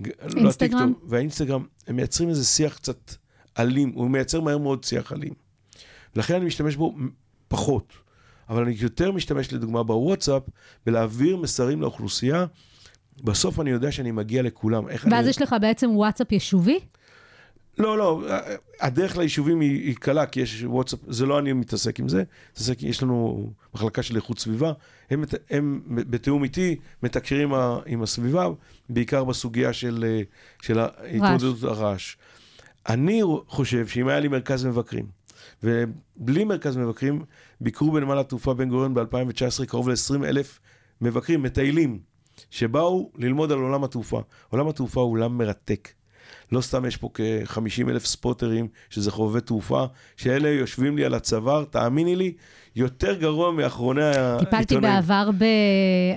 לא 0.00 0.10
אינסטגרם? 0.36 0.78
הטיקטוק, 0.82 1.04
והאינסטגרם, 1.08 1.66
הם 1.86 1.96
מייצרים 1.96 2.28
איזה 2.28 2.44
שיח 2.44 2.76
קצת 2.76 3.14
אלים, 3.58 3.92
הוא 3.94 4.10
מייצר 4.10 4.40
מהר 4.40 4.58
מאוד 4.58 4.84
שיח 4.84 5.12
אלים. 5.12 5.32
לכן 6.16 6.34
אני 6.34 6.44
משתמש 6.44 6.76
בו 6.76 6.96
פחות. 7.48 7.92
אבל 8.48 8.62
אני 8.62 8.74
יותר 8.78 9.12
משתמש 9.12 9.52
לדוגמה 9.52 9.82
בוואטסאפ, 9.82 10.42
בלהעביר 10.86 11.36
מסרים 11.36 11.82
לאוכלוסייה. 11.82 12.46
בסוף 13.24 13.60
אני 13.60 13.70
יודע 13.70 13.92
שאני 13.92 14.10
מגיע 14.10 14.42
לכולם. 14.42 14.84
ואז 14.84 15.12
אני... 15.12 15.28
יש 15.28 15.42
לך 15.42 15.56
בעצם 15.60 15.90
וואטסאפ 15.90 16.32
יישובי? 16.32 16.78
לא, 17.78 17.98
לא, 17.98 18.22
הדרך 18.80 19.16
ליישובים 19.16 19.60
היא, 19.60 19.86
היא 19.86 19.94
קלה, 19.94 20.26
כי 20.26 20.40
יש 20.40 20.62
וואטסאפ, 20.66 20.98
זה 21.08 21.26
לא 21.26 21.38
אני 21.38 21.52
מתעסק 21.52 22.00
עם 22.00 22.08
זה, 22.08 22.22
מתעסק, 22.52 22.82
יש 22.82 23.02
לנו 23.02 23.46
מחלקה 23.74 24.02
של 24.02 24.16
איכות 24.16 24.38
סביבה, 24.38 24.72
הם, 25.10 25.24
הם 25.50 25.80
בתיאום 25.86 26.44
איתי 26.44 26.76
מתקשרים 27.02 27.54
עם 27.86 28.02
הסביבה, 28.02 28.48
בעיקר 28.88 29.24
בסוגיה 29.24 29.72
של, 29.72 30.22
של 30.62 30.78
ההתמודדות 30.78 31.62
הרעש. 31.62 32.16
אני 32.88 33.22
חושב 33.48 33.86
שאם 33.86 34.08
היה 34.08 34.20
לי 34.20 34.28
מרכז 34.28 34.66
מבקרים, 34.66 35.06
ובלי 35.62 36.44
מרכז 36.44 36.76
מבקרים, 36.76 37.24
ביקרו 37.60 37.92
בנמל 37.92 38.18
התעופה 38.18 38.54
בן 38.54 38.68
גוריון 38.68 38.94
ב-2019 38.94 39.66
קרוב 39.66 39.88
ל-20 39.88 40.24
אלף 40.24 40.60
מבקרים, 41.00 41.42
מטיילים, 41.42 41.98
שבאו 42.50 43.12
ללמוד 43.16 43.52
על 43.52 43.58
עולם 43.58 43.84
התעופה. 43.84 44.20
עולם 44.48 44.68
התעופה 44.68 45.00
הוא 45.00 45.12
עולם 45.12 45.38
מרתק. 45.38 45.88
לא 46.52 46.60
סתם 46.60 46.84
יש 46.84 46.96
פה 46.96 47.10
כ-50 47.14 47.90
אלף 47.90 48.06
ספוטרים, 48.06 48.68
שזה 48.90 49.10
חובבי 49.10 49.40
תעופה, 49.40 49.84
שאלה 50.16 50.48
יושבים 50.48 50.96
לי 50.96 51.04
על 51.04 51.14
הצוואר, 51.14 51.64
תאמיני 51.64 52.16
לי, 52.16 52.32
יותר 52.76 53.14
גרוע 53.14 53.52
מאחרוני 53.52 54.02
העיתונאים. 54.02 54.44
טיפלתי 54.44 54.76
בעבר 54.76 55.30
ב... 55.38 55.44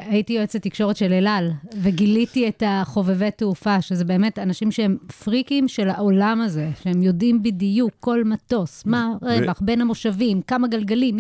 הייתי 0.09 0.33
יועצת 0.33 0.61
תקשורת 0.61 0.97
של 0.97 1.13
אל 1.13 1.27
על, 1.27 1.51
וגיליתי 1.81 2.47
את 2.47 2.63
החובבי 2.65 3.31
תעופה, 3.31 3.81
שזה 3.81 4.05
באמת 4.05 4.39
אנשים 4.39 4.71
שהם 4.71 4.97
פריקים 5.23 5.67
של 5.67 5.89
העולם 5.89 6.41
הזה, 6.41 6.69
שהם 6.83 7.01
יודעים 7.01 7.43
בדיוק 7.43 7.91
כל 7.99 8.23
מטוס, 8.23 8.85
מה 8.85 9.13
הרווח, 9.21 9.61
בין 9.61 9.81
המושבים, 9.81 10.41
כמה 10.41 10.67
גלגלים. 10.67 11.17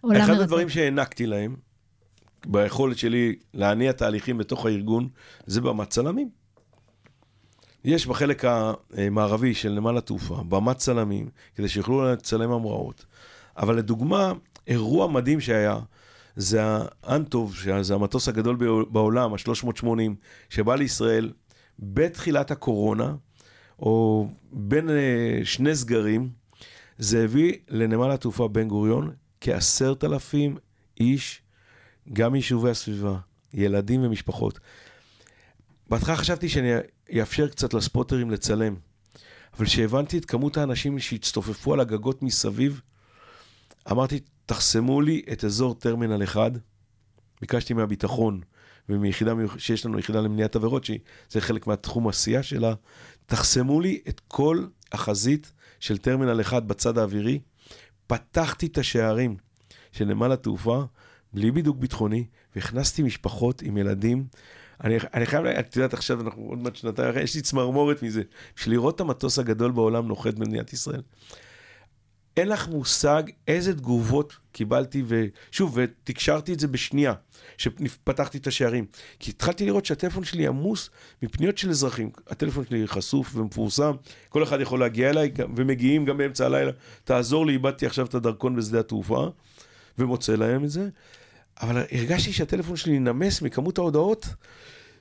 עולם 0.00 0.20
אחד 0.20 0.28
מרתק. 0.28 0.42
הדברים 0.42 0.68
שהענקתי 0.68 1.26
להם, 1.26 1.56
ביכולת 2.46 2.98
שלי 2.98 3.34
להניע 3.54 3.92
תהליכים 3.92 4.38
בתוך 4.38 4.66
הארגון, 4.66 5.08
זה 5.46 5.60
במת 5.60 5.88
צלמים. 5.90 6.41
יש 7.84 8.06
בחלק 8.06 8.44
המערבי 8.44 9.54
של 9.54 9.72
נמל 9.72 9.98
התעופה, 9.98 10.42
במת 10.48 10.76
צלמים, 10.76 11.28
כדי 11.54 11.68
שיוכלו 11.68 12.12
לצלם 12.12 12.52
המראות. 12.52 13.04
אבל 13.56 13.76
לדוגמה, 13.76 14.32
אירוע 14.66 15.06
מדהים 15.06 15.40
שהיה, 15.40 15.78
זה 16.36 16.60
האנטוב, 17.02 17.56
שזה 17.56 17.94
המטוס 17.94 18.28
הגדול 18.28 18.86
בעולם, 18.90 19.34
ה-380, 19.34 19.86
שבא 20.48 20.74
לישראל 20.74 21.32
בתחילת 21.78 22.50
הקורונה, 22.50 23.14
או 23.78 24.28
בין 24.52 24.90
אה, 24.90 25.40
שני 25.44 25.76
סגרים, 25.76 26.30
זה 26.98 27.24
הביא 27.24 27.52
לנמל 27.68 28.10
התעופה 28.10 28.48
בן 28.48 28.68
גוריון 28.68 29.10
כעשרת 29.40 30.04
אלפים 30.04 30.56
איש, 31.00 31.42
גם 32.12 32.32
מיישובי 32.32 32.70
הסביבה, 32.70 33.18
ילדים 33.54 34.04
ומשפחות. 34.04 34.60
בהתחלה 35.90 36.16
חשבתי 36.16 36.48
שאני 36.48 36.68
אאפשר 37.20 37.48
קצת 37.48 37.74
לספוטרים 37.74 38.30
לצלם, 38.30 38.74
אבל 39.56 39.66
כשהבנתי 39.66 40.18
את 40.18 40.24
כמות 40.24 40.56
האנשים 40.56 40.98
שהצטופפו 40.98 41.74
על 41.74 41.80
הגגות 41.80 42.22
מסביב, 42.22 42.80
אמרתי, 43.90 44.20
תחסמו 44.46 45.00
לי 45.00 45.22
את 45.32 45.44
אזור 45.44 45.74
טרמינל 45.74 46.24
1. 46.24 46.52
ביקשתי 47.40 47.74
מהביטחון 47.74 48.40
ומיחידה 48.88 49.32
שיש 49.58 49.86
לנו, 49.86 49.98
יחידה 49.98 50.20
למניעת 50.20 50.56
עבירות, 50.56 50.84
שזה 50.84 51.40
חלק 51.40 51.66
מהתחום 51.66 52.08
עשייה 52.08 52.42
שלה, 52.42 52.74
תחסמו 53.26 53.80
לי 53.80 54.00
את 54.08 54.20
כל 54.28 54.66
החזית 54.92 55.52
של 55.80 55.98
טרמינל 55.98 56.40
1 56.40 56.62
בצד 56.62 56.98
האווירי. 56.98 57.40
פתחתי 58.06 58.66
את 58.66 58.78
השערים 58.78 59.36
של 59.92 60.04
נמל 60.04 60.32
התעופה 60.32 60.84
בלי 61.32 61.50
בידוק 61.50 61.76
ביטחוני, 61.76 62.26
והכנסתי 62.56 63.02
משפחות 63.02 63.62
עם 63.62 63.76
ילדים. 63.76 64.26
אני, 64.84 64.96
אני 65.14 65.26
חייב, 65.26 65.46
את 65.46 65.76
יודעת, 65.76 65.94
עכשיו 65.94 66.20
אנחנו 66.20 66.42
עוד 66.42 66.58
מעט 66.58 66.76
שנתיים 66.76 67.10
אחרי, 67.10 67.22
יש 67.22 67.34
לי 67.34 67.40
צמרמורת 67.40 68.02
מזה. 68.02 68.22
בשביל 68.56 68.74
לראות 68.74 68.94
את 68.94 69.00
המטוס 69.00 69.38
הגדול 69.38 69.70
בעולם 69.70 70.08
נוחת 70.08 70.34
במדינת 70.34 70.72
ישראל. 70.72 71.02
אין 72.36 72.48
לך 72.48 72.68
מושג 72.68 73.22
איזה 73.48 73.74
תגובות 73.74 74.36
קיבלתי, 74.52 75.02
ושוב, 75.06 75.72
ותקשרתי 75.76 76.52
את 76.52 76.60
זה 76.60 76.68
בשנייה, 76.68 77.14
שפתחתי 77.56 78.38
את 78.38 78.46
השערים. 78.46 78.86
כי 79.18 79.30
התחלתי 79.30 79.66
לראות 79.66 79.86
שהטלפון 79.86 80.24
שלי 80.24 80.46
עמוס 80.46 80.90
מפניות 81.22 81.58
של 81.58 81.70
אזרחים. 81.70 82.10
הטלפון 82.28 82.64
שלי 82.68 82.88
חשוף 82.88 83.36
ומפורסם, 83.36 83.92
כל 84.28 84.42
אחד 84.42 84.60
יכול 84.60 84.80
להגיע 84.80 85.10
אליי, 85.10 85.32
ומגיעים 85.56 86.04
גם 86.04 86.16
באמצע 86.16 86.46
הלילה, 86.46 86.72
תעזור 87.04 87.46
לי, 87.46 87.52
איבדתי 87.52 87.86
עכשיו 87.86 88.06
את 88.06 88.14
הדרכון 88.14 88.56
בשדה 88.56 88.80
התעופה, 88.80 89.28
ומוצא 89.98 90.34
להם 90.34 90.64
את 90.64 90.70
זה. 90.70 90.88
אבל 91.60 91.82
הרגשתי 91.92 92.32
שהטלפון 92.32 92.76
שלי 92.76 92.98
נמס 92.98 93.42
מכמות 93.42 93.78
ההודעות 93.78 94.26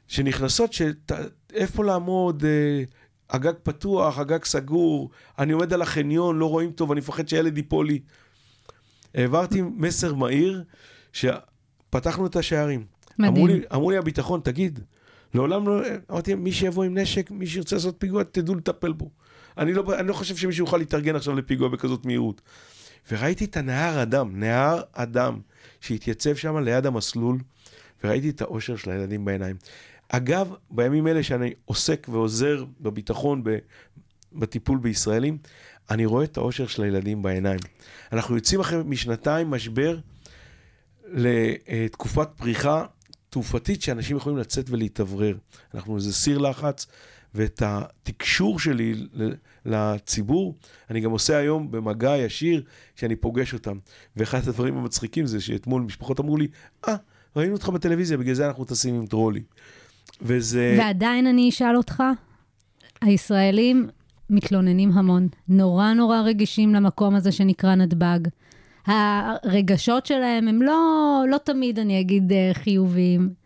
שנכנסות, 0.07 0.73
שת- 0.73 1.11
איפה 1.53 1.85
לעמוד, 1.85 2.43
אה, 2.45 2.83
הגג 3.29 3.53
פתוח, 3.63 4.17
הגג 4.19 4.43
סגור, 4.45 5.09
אני 5.39 5.53
עומד 5.53 5.73
על 5.73 5.81
החניון, 5.81 6.39
לא 6.39 6.45
רואים 6.45 6.71
טוב, 6.71 6.91
אני 6.91 6.99
מפחד 6.99 7.27
שהילד 7.27 7.57
ייפול 7.57 7.87
לי. 7.87 7.99
העברתי 9.15 9.61
מסר 9.61 10.13
מהיר, 10.15 10.63
שפתחנו 11.13 12.25
את 12.25 12.35
השערים. 12.35 12.85
מדהים. 13.19 13.33
אמרו 13.33 13.47
לי, 13.47 13.61
אמרו 13.73 13.91
לי 13.91 13.97
הביטחון, 13.97 14.41
תגיד, 14.43 14.79
לעולם 15.33 15.67
לא... 15.67 15.81
אמרתי, 16.11 16.35
מי 16.35 16.51
שיבוא 16.51 16.83
עם 16.83 16.97
נשק, 16.97 17.31
מי 17.31 17.47
שירצה 17.47 17.75
לעשות 17.75 17.95
פיגוע, 17.97 18.23
תדעו 18.23 18.55
לטפל 18.55 18.91
בו. 18.93 19.09
אני 19.57 19.73
לא, 19.73 19.99
אני 19.99 20.07
לא 20.07 20.13
חושב 20.13 20.35
שמישהו 20.35 20.63
יוכל 20.65 20.77
להתארגן 20.77 21.15
עכשיו 21.15 21.35
לפיגוע 21.35 21.67
בכזאת 21.67 22.05
מהירות. 22.05 22.41
וראיתי 23.11 23.45
את 23.45 23.57
הנהר 23.57 24.01
אדם, 24.01 24.39
נהר 24.39 24.81
אדם, 24.93 25.39
שהתייצב 25.81 26.35
שם 26.35 26.57
ליד 26.57 26.85
המסלול, 26.85 27.39
וראיתי 28.03 28.29
את 28.29 28.41
האושר 28.41 28.75
של 28.75 28.91
הילדים 28.91 29.25
בעיניים. 29.25 29.55
אגב, 30.09 30.53
בימים 30.69 31.07
אלה 31.07 31.23
שאני 31.23 31.53
עוסק 31.65 32.07
ועוזר 32.11 32.65
בביטחון, 32.79 33.43
בטיפול 34.33 34.77
בישראלים, 34.77 35.37
אני 35.89 36.05
רואה 36.05 36.23
את 36.23 36.37
האושר 36.37 36.67
של 36.67 36.83
הילדים 36.83 37.21
בעיניים. 37.21 37.59
אנחנו 38.11 38.35
יוצאים 38.35 38.59
אחרי 38.59 38.79
משנתיים 38.85 39.51
משבר 39.51 39.97
לתקופת 41.07 42.29
פריחה 42.35 42.85
תעופתית 43.29 43.81
שאנשים 43.81 44.17
יכולים 44.17 44.37
לצאת 44.37 44.69
ולהתאוורר. 44.69 45.35
אנחנו 45.73 45.95
איזה 45.95 46.13
סיר 46.13 46.37
לחץ, 46.37 46.87
ואת 47.35 47.61
התקשור 47.65 48.59
שלי 48.59 49.07
לציבור, 49.65 50.57
אני 50.89 50.99
גם 50.99 51.11
עושה 51.11 51.37
היום 51.37 51.71
במגע 51.71 52.17
ישיר 52.17 52.63
כשאני 52.95 53.15
פוגש 53.15 53.53
אותם. 53.53 53.77
ואחד 54.15 54.39
הדברים 54.47 54.77
המצחיקים 54.77 55.25
זה 55.25 55.41
שאתמול 55.41 55.81
משפחות 55.81 56.19
אמרו 56.19 56.37
לי, 56.37 56.47
אה, 56.87 56.95
ראינו 57.35 57.53
אותך 57.53 57.69
בטלוויזיה, 57.69 58.17
בגלל 58.17 58.33
זה 58.33 58.47
אנחנו 58.47 58.65
טסים 58.65 58.95
עם 58.95 59.05
טרולי. 59.05 59.41
וזה... 60.21 60.75
ועדיין 60.79 61.27
אני 61.27 61.49
אשאל 61.49 61.77
אותך, 61.77 62.03
הישראלים 63.01 63.89
מתלוננים 64.29 64.91
המון, 64.91 65.27
נורא 65.47 65.93
נורא 65.93 66.21
רגישים 66.21 66.75
למקום 66.75 67.15
הזה 67.15 67.31
שנקרא 67.31 67.75
נתב"ג. 67.75 68.19
הרגשות 68.85 70.05
שלהם 70.05 70.47
הם 70.47 70.61
לא, 70.61 71.23
לא 71.29 71.37
תמיד, 71.37 71.79
אני 71.79 71.99
אגיד, 71.99 72.31
אה, 72.31 72.51
חיוביים. 72.53 73.40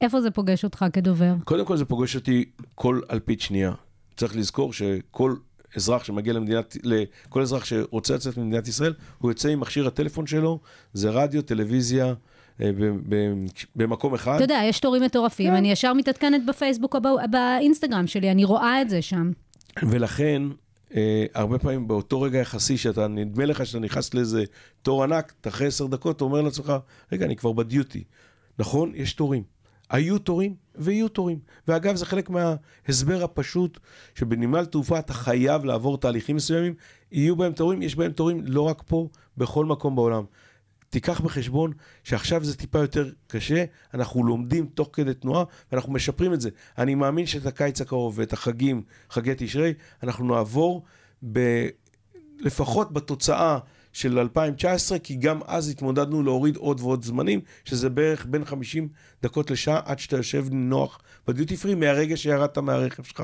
איפה 0.00 0.20
זה 0.20 0.30
פוגש 0.30 0.64
אותך 0.64 0.84
כדובר? 0.92 1.34
קודם 1.44 1.64
כל 1.66 1.76
זה 1.76 1.84
פוגש 1.84 2.16
אותי 2.16 2.44
כל 2.74 3.00
אלפית 3.10 3.40
שנייה. 3.40 3.72
צריך 4.16 4.36
לזכור 4.36 4.72
שכל 4.72 5.34
אזרח 5.76 6.04
שמגיע 6.04 6.32
למדינת, 6.32 6.76
כל 7.28 7.42
אזרח 7.42 7.64
שרוצה 7.64 8.14
לצאת 8.14 8.36
ממדינת 8.36 8.68
ישראל, 8.68 8.94
הוא 9.18 9.30
יוצא 9.30 9.48
עם 9.48 9.60
מכשיר 9.60 9.86
הטלפון 9.86 10.26
שלו, 10.26 10.60
זה 10.92 11.10
רדיו, 11.10 11.42
טלוויזיה, 11.42 12.14
אה, 12.62 12.70
במקום 13.76 14.14
אחד. 14.14 14.34
אתה 14.34 14.44
יודע, 14.44 14.60
יש 14.64 14.80
תורים 14.80 15.02
מטורפים, 15.02 15.54
אני 15.54 15.72
ישר 15.72 15.92
מתעדכנת 15.94 16.46
בפייסבוק 16.46 16.94
או 16.96 17.00
בא- 17.00 17.26
באינסטגרם 17.30 18.06
שלי, 18.06 18.30
אני 18.30 18.44
רואה 18.44 18.82
את 18.82 18.88
זה 18.90 19.02
שם. 19.02 19.30
ולכן, 19.82 20.42
אה, 20.94 21.24
הרבה 21.34 21.58
פעמים 21.58 21.88
באותו 21.88 22.20
רגע 22.20 22.38
יחסי, 22.38 22.76
שאתה, 22.76 23.08
נדמה 23.08 23.44
לך 23.44 23.66
שאתה 23.66 23.78
נכנס 23.78 24.14
לאיזה 24.14 24.44
תור 24.82 25.04
ענק, 25.04 25.32
אתה 25.40 25.48
אחרי 25.48 25.66
עשר 25.66 25.86
דקות, 25.86 26.16
אתה 26.16 26.24
אומר 26.24 26.40
לעצמך, 26.42 26.72
רגע, 27.12 27.26
אני 27.26 27.36
כבר 27.36 27.52
בדיוטי. 27.52 28.04
נכון, 28.58 28.92
יש 28.94 29.12
תורים. 29.12 29.42
היו 29.90 30.18
תורים 30.18 30.54
ויהיו 30.74 31.08
תורים. 31.08 31.38
ואגב, 31.68 31.96
זה 31.96 32.06
חלק 32.06 32.30
מההסבר 32.30 33.24
הפשוט, 33.24 33.78
שבנמל 34.14 34.64
תעופה 34.64 34.98
אתה 34.98 35.12
חייב 35.14 35.64
לעבור 35.64 35.98
תהליכים 35.98 36.36
מסוימים, 36.36 36.74
יהיו 37.12 37.36
בהם 37.36 37.52
תורים, 37.52 37.82
יש 37.82 37.96
בהם 37.96 38.12
תורים 38.12 38.40
לא 38.44 38.62
רק 38.62 38.82
פה, 38.86 39.08
בכל 39.36 39.64
מקום 39.64 39.96
בעולם. 39.96 40.24
תיקח 40.90 41.20
בחשבון 41.20 41.72
שעכשיו 42.04 42.44
זה 42.44 42.56
טיפה 42.56 42.78
יותר 42.78 43.10
קשה, 43.26 43.64
אנחנו 43.94 44.24
לומדים 44.24 44.66
תוך 44.74 44.88
כדי 44.92 45.14
תנועה 45.14 45.44
ואנחנו 45.72 45.92
משפרים 45.92 46.34
את 46.34 46.40
זה. 46.40 46.50
אני 46.78 46.94
מאמין 46.94 47.26
שאת 47.26 47.46
הקיץ 47.46 47.80
הקרוב 47.80 48.18
ואת 48.18 48.32
החגים, 48.32 48.82
חגי 49.10 49.34
תשרי, 49.36 49.74
אנחנו 50.02 50.24
נעבור 50.34 50.84
ב... 51.32 51.66
לפחות 52.38 52.92
בתוצאה 52.92 53.58
של 53.92 54.18
2019, 54.18 54.98
כי 54.98 55.14
גם 55.14 55.40
אז 55.46 55.68
התמודדנו 55.68 56.22
להוריד 56.22 56.56
עוד 56.56 56.80
ועוד 56.80 57.04
זמנים, 57.04 57.40
שזה 57.64 57.88
בערך 57.90 58.26
בין 58.30 58.44
50 58.44 58.88
דקות 59.22 59.50
לשעה 59.50 59.80
עד 59.84 59.98
שאתה 59.98 60.16
יושב 60.16 60.44
נוח 60.50 60.98
בדיוטי 61.28 61.56
פרי 61.56 61.74
מהרגע 61.74 62.16
שירדת 62.16 62.58
מהרכב 62.58 63.02
שלך. 63.02 63.22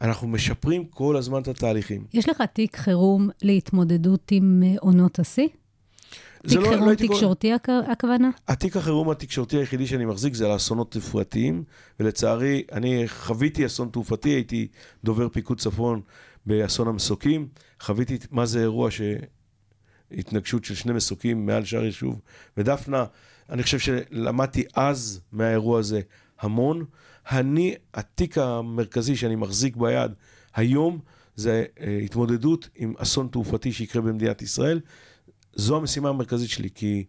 אנחנו 0.00 0.28
משפרים 0.28 0.84
כל 0.84 1.16
הזמן 1.16 1.42
את 1.42 1.48
התהליכים. 1.48 2.04
יש 2.14 2.28
לך 2.28 2.42
תיק 2.52 2.76
חירום 2.76 3.28
להתמודדות 3.42 4.28
עם 4.30 4.62
אה, 4.66 4.74
עונות 4.80 5.18
השיא? 5.18 5.48
תיק 6.42 6.52
לא- 6.56 6.62
לא 6.62 6.68
חירום 6.68 6.84
קורא- 6.94 6.94
תקשורתי 6.94 7.54
הכ- 7.54 7.90
הכוונה? 7.92 8.30
התיק 8.48 8.76
החירום 8.76 9.10
התקשורתי 9.10 9.56
היחידי 9.56 9.86
שאני 9.86 10.04
מחזיק 10.04 10.34
זה 10.34 10.46
על 10.46 10.56
אסונות 10.56 10.90
תעופתיים, 10.92 11.64
ולצערי, 12.00 12.62
אני 12.72 13.04
חוויתי 13.08 13.66
אסון 13.66 13.88
תעופתי, 13.92 14.28
הייתי 14.30 14.68
דובר 15.04 15.28
פיקוד 15.28 15.60
צפון 15.60 16.00
באסון 16.46 16.88
המסוקים, 16.88 17.48
חוויתי 17.80 18.18
מה 18.30 18.46
זה 18.46 18.60
אירוע 18.60 18.90
ש... 18.90 19.00
התנגשות 20.12 20.64
של 20.64 20.74
שני 20.74 20.92
מסוקים 20.92 21.46
מעל 21.46 21.64
שער 21.64 21.84
יישוב. 21.84 22.20
ודפנה, 22.56 23.04
אני 23.50 23.62
חושב 23.62 23.78
שלמדתי 23.78 24.64
אז 24.74 25.20
מהאירוע 25.32 25.78
הזה 25.78 26.00
המון. 26.40 26.84
אני, 27.30 27.74
התיק 27.94 28.38
המרכזי 28.38 29.16
שאני 29.16 29.36
מחזיק 29.36 29.76
ביד 29.76 30.12
היום, 30.54 30.98
זה 31.36 31.64
אה, 31.80 31.98
התמודדות 32.04 32.68
עם 32.74 32.94
אסון 32.98 33.28
תעופתי 33.32 33.72
שיקרה 33.72 34.02
במדינת 34.02 34.42
ישראל. 34.42 34.80
זו 35.54 35.76
המשימה 35.76 36.08
המרכזית 36.08 36.50
שלי, 36.50 36.68
כי 36.74 37.04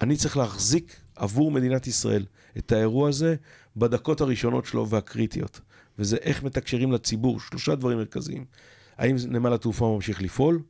אני 0.00 0.16
צריך 0.16 0.36
להחזיק 0.36 0.96
עבור 1.16 1.50
מדינת 1.50 1.86
ישראל 1.86 2.24
את 2.58 2.72
האירוע 2.72 3.08
הזה 3.08 3.36
בדקות 3.76 4.20
הראשונות 4.20 4.66
שלו 4.66 4.88
והקריטיות. 4.88 5.60
וזה 5.98 6.16
איך 6.16 6.42
מתקשרים 6.42 6.92
לציבור, 6.92 7.40
שלושה 7.40 7.74
דברים 7.74 7.98
מרכזיים. 7.98 8.44
האם 8.98 9.16
נמל 9.28 9.52
התעופה 9.52 9.92
ממשיך 9.94 10.22
לפעול? 10.22 10.62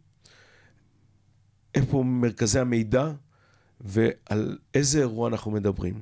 איפה 1.75 2.03
מרכזי 2.03 2.59
המידע? 2.59 3.13
ועל 3.81 4.59
איזה 4.75 4.99
אירוע 5.01 5.29
אנחנו 5.29 5.51
מדברים. 5.51 6.01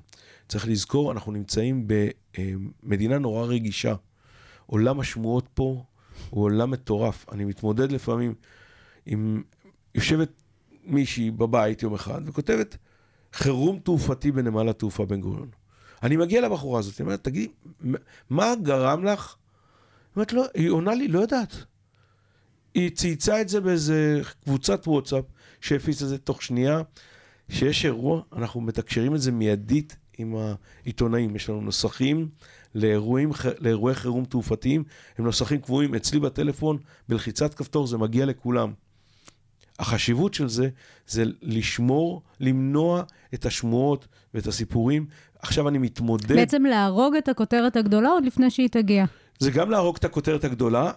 צריך 0.48 0.68
לזכור, 0.68 1.12
אנחנו 1.12 1.33
נמצאים 1.33 1.87
במדינה 2.83 3.18
נורא 3.18 3.46
רגישה. 3.46 3.94
עולם 4.66 5.00
השמועות 5.00 5.48
פה 5.54 5.85
הוא 6.31 6.44
עולם 6.44 6.71
מטורף. 6.71 7.27
אני 7.33 7.44
מתמודד 7.44 7.92
לפעמים 7.92 8.35
עם... 9.06 9.42
יושבת 9.94 10.42
מישהי 10.85 11.31
בבית 11.31 11.83
יום 11.83 11.94
אחד 11.94 12.21
וכותבת, 12.25 12.77
חירום 13.33 13.79
תעופתי 13.79 14.33
בנמל 14.33 14.68
התעופה 14.68 15.06
בן 15.06 15.21
גוריון. 15.21 15.48
אני 16.02 16.16
מגיע 16.16 16.40
לבחורה 16.40 16.79
הזאת, 16.79 16.98
היא 16.98 17.04
אומרת, 17.04 17.25
תגידי, 17.25 17.52
מה 18.31 18.54
גרם 18.62 19.04
לך? 19.04 19.37
היא 19.37 20.16
אומרת, 20.16 20.33
לא, 20.33 20.44
היא 20.54 20.71
עונה 20.71 20.94
לי, 20.94 21.08
לא 21.08 21.21
יודעת. 21.21 21.54
היא 22.75 22.90
צייצה 22.90 23.40
את 23.40 23.48
זה 23.48 23.60
באיזה 23.60 24.21
קבוצת 24.44 24.88
וואטסאפ 24.88 25.25
שהפיץ 25.61 26.02
את 26.02 26.08
זה 26.08 26.19
תוך 26.19 26.42
שנייה. 26.42 26.83
שיש 27.48 27.85
אירוע, 27.85 28.23
אנחנו 28.37 28.61
מתקשרים 28.61 29.15
את 29.15 29.21
זה 29.21 29.33
מיידית 29.33 29.96
עם 30.19 30.35
העיתונאים. 30.85 31.37
יש 31.37 31.48
לנו 31.48 31.61
נוסחים 31.61 32.29
לאירועים, 32.75 33.31
לאירועי 33.58 33.94
חירום 33.94 34.25
תעופתיים, 34.25 34.85
הם 35.19 35.25
נוסחים 35.25 35.61
קבועים 35.61 35.94
אצלי 35.94 36.21
בטלפון, 36.21 36.79
בלחיצת 37.08 37.54
כפתור 37.54 37.87
זה 37.87 37.98
מגיע 37.98 38.27
לכולם. 38.27 38.73
החשיבות 39.79 40.35
של 40.35 40.48
זה, 40.48 40.69
זה 41.06 41.25
לשמור, 41.42 42.23
למנוע 42.40 43.02
את 43.35 43.46
השמועות 43.46 44.06
ואת 44.35 44.46
הסיפורים. 44.46 45.06
עכשיו 45.38 45.69
אני 45.69 45.79
מתמודד... 45.79 46.33
בעצם 46.33 46.65
להרוג 46.65 47.15
את 47.15 47.29
הכותרת 47.29 47.77
הגדולה 47.77 48.08
עוד 48.08 48.25
לפני 48.25 48.50
שהיא 48.50 48.69
תגיע. 48.69 49.04
זה 49.38 49.50
גם 49.50 49.71
להרוג 49.71 49.96
את 49.96 50.04
הכותרת 50.04 50.44
הגדולה, 50.44 50.92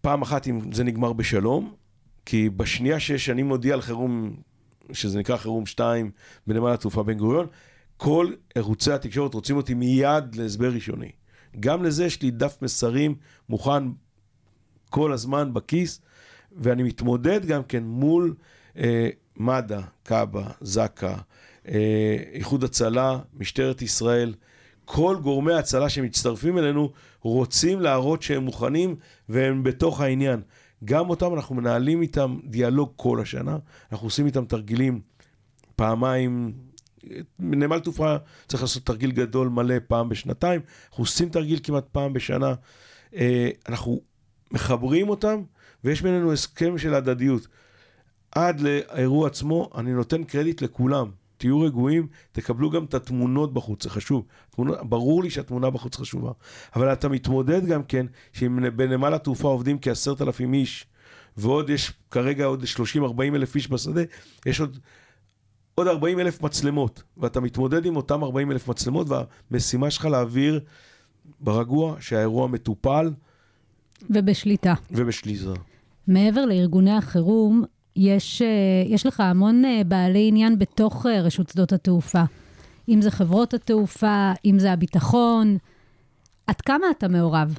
פעם 0.00 0.22
אחת 0.22 0.48
אם 0.48 0.72
זה 0.72 0.84
נגמר 0.84 1.12
בשלום, 1.12 1.74
כי 2.26 2.50
בשנייה 2.50 3.00
שאני 3.00 3.42
מודיע 3.42 3.74
על 3.74 3.80
חירום, 3.80 4.36
שזה 4.92 5.18
נקרא 5.18 5.36
חירום 5.36 5.66
2 5.66 6.10
בנמל 6.46 6.70
התעופה 6.70 7.02
בן 7.02 7.18
גוריון, 7.18 7.46
כל 7.96 8.32
ערוצי 8.54 8.92
התקשורת 8.92 9.34
רוצים 9.34 9.56
אותי 9.56 9.74
מיד 9.74 10.34
להסבר 10.34 10.72
ראשוני. 10.72 11.10
גם 11.60 11.82
לזה 11.82 12.04
יש 12.04 12.22
לי 12.22 12.30
דף 12.30 12.56
מסרים 12.62 13.14
מוכן 13.48 13.82
כל 14.90 15.12
הזמן 15.12 15.54
בכיס, 15.54 16.00
ואני 16.56 16.82
מתמודד 16.82 17.46
גם 17.46 17.62
כן 17.62 17.82
מול 17.82 18.34
אה, 18.78 19.08
מד"א, 19.36 19.80
כב"א, 20.04 20.42
זק"א, 20.60 21.14
אה, 21.68 22.16
איחוד 22.32 22.64
הצלה, 22.64 23.18
משטרת 23.34 23.82
ישראל, 23.82 24.34
כל 24.84 25.16
גורמי 25.22 25.52
ההצלה 25.52 25.88
שמצטרפים 25.88 26.58
אלינו 26.58 26.92
רוצים 27.20 27.80
להראות 27.80 28.22
שהם 28.22 28.44
מוכנים 28.44 28.96
והם 29.28 29.62
בתוך 29.62 30.00
העניין. 30.00 30.40
גם 30.84 31.10
אותם 31.10 31.34
אנחנו 31.34 31.54
מנהלים 31.54 32.02
איתם 32.02 32.38
דיאלוג 32.44 32.92
כל 32.96 33.20
השנה, 33.20 33.56
אנחנו 33.92 34.06
עושים 34.06 34.26
איתם 34.26 34.44
תרגילים 34.44 35.00
פעמיים, 35.76 36.52
בנמל 37.38 37.78
תעופה 37.78 38.16
צריך 38.48 38.62
לעשות 38.62 38.86
תרגיל 38.86 39.12
גדול 39.12 39.48
מלא 39.48 39.74
פעם 39.88 40.08
בשנתיים, 40.08 40.60
אנחנו 40.90 41.02
עושים 41.02 41.28
תרגיל 41.28 41.60
כמעט 41.62 41.84
פעם 41.92 42.12
בשנה, 42.12 42.54
אה, 43.14 43.48
אנחנו 43.68 44.00
מחברים 44.50 45.08
אותם 45.08 45.42
ויש 45.84 46.02
בינינו 46.02 46.32
הסכם 46.32 46.78
של 46.78 46.94
הדדיות. 46.94 47.48
עד 48.32 48.60
לאירוע 48.60 49.26
עצמו 49.26 49.70
אני 49.74 49.92
נותן 49.92 50.24
קרדיט 50.24 50.62
לכולם. 50.62 51.10
תהיו 51.44 51.60
רגועים, 51.60 52.06
תקבלו 52.32 52.70
גם 52.70 52.84
את 52.84 52.94
התמונות 52.94 53.54
בחוץ, 53.54 53.82
זה 53.82 53.90
חשוב. 53.90 54.24
תמונה, 54.50 54.72
ברור 54.82 55.22
לי 55.22 55.30
שהתמונה 55.30 55.70
בחוץ 55.70 55.96
חשובה. 55.96 56.32
אבל 56.76 56.92
אתה 56.92 57.08
מתמודד 57.08 57.66
גם 57.66 57.82
כן, 57.82 58.06
שאם 58.32 58.76
בנמל 58.76 59.14
התעופה 59.14 59.48
עובדים 59.48 59.78
כעשרת 59.80 60.22
אלפים 60.22 60.54
איש, 60.54 60.86
ועוד 61.36 61.70
יש 61.70 61.92
כרגע 62.10 62.44
עוד 62.44 62.64
30-40 62.96 63.06
אלף 63.34 63.54
איש 63.54 63.70
בשדה, 63.70 64.00
יש 64.46 64.60
עוד, 64.60 64.78
עוד 65.74 65.86
40 65.86 66.20
אלף 66.20 66.42
מצלמות, 66.42 67.02
ואתה 67.16 67.40
מתמודד 67.40 67.86
עם 67.86 67.96
אותם 67.96 68.24
40 68.24 68.52
אלף 68.52 68.68
מצלמות, 68.68 69.06
והמשימה 69.50 69.90
שלך 69.90 70.04
להעביר 70.04 70.60
ברגוע 71.40 71.96
שהאירוע 72.00 72.46
מטופל 72.48 73.10
ובשליטה. 74.10 74.74
ובשליטה. 74.90 75.52
מעבר 76.06 76.44
לארגוני 76.44 76.92
החירום, 76.92 77.64
יש, 77.96 78.42
אה, 78.42 78.46
יש 78.86 79.06
לך 79.06 79.20
המון 79.20 79.64
אה, 79.64 79.82
בעלי 79.86 80.28
עניין 80.28 80.58
בתוך 80.58 81.06
אה, 81.06 81.20
רשות 81.20 81.48
שדות 81.48 81.72
התעופה. 81.72 82.22
אם 82.88 83.02
זה 83.02 83.10
חברות 83.10 83.54
התעופה, 83.54 84.32
אם 84.44 84.58
זה 84.58 84.72
הביטחון. 84.72 85.56
עד 86.46 86.60
כמה 86.60 86.86
אתה 86.98 87.08
מעורב? 87.08 87.58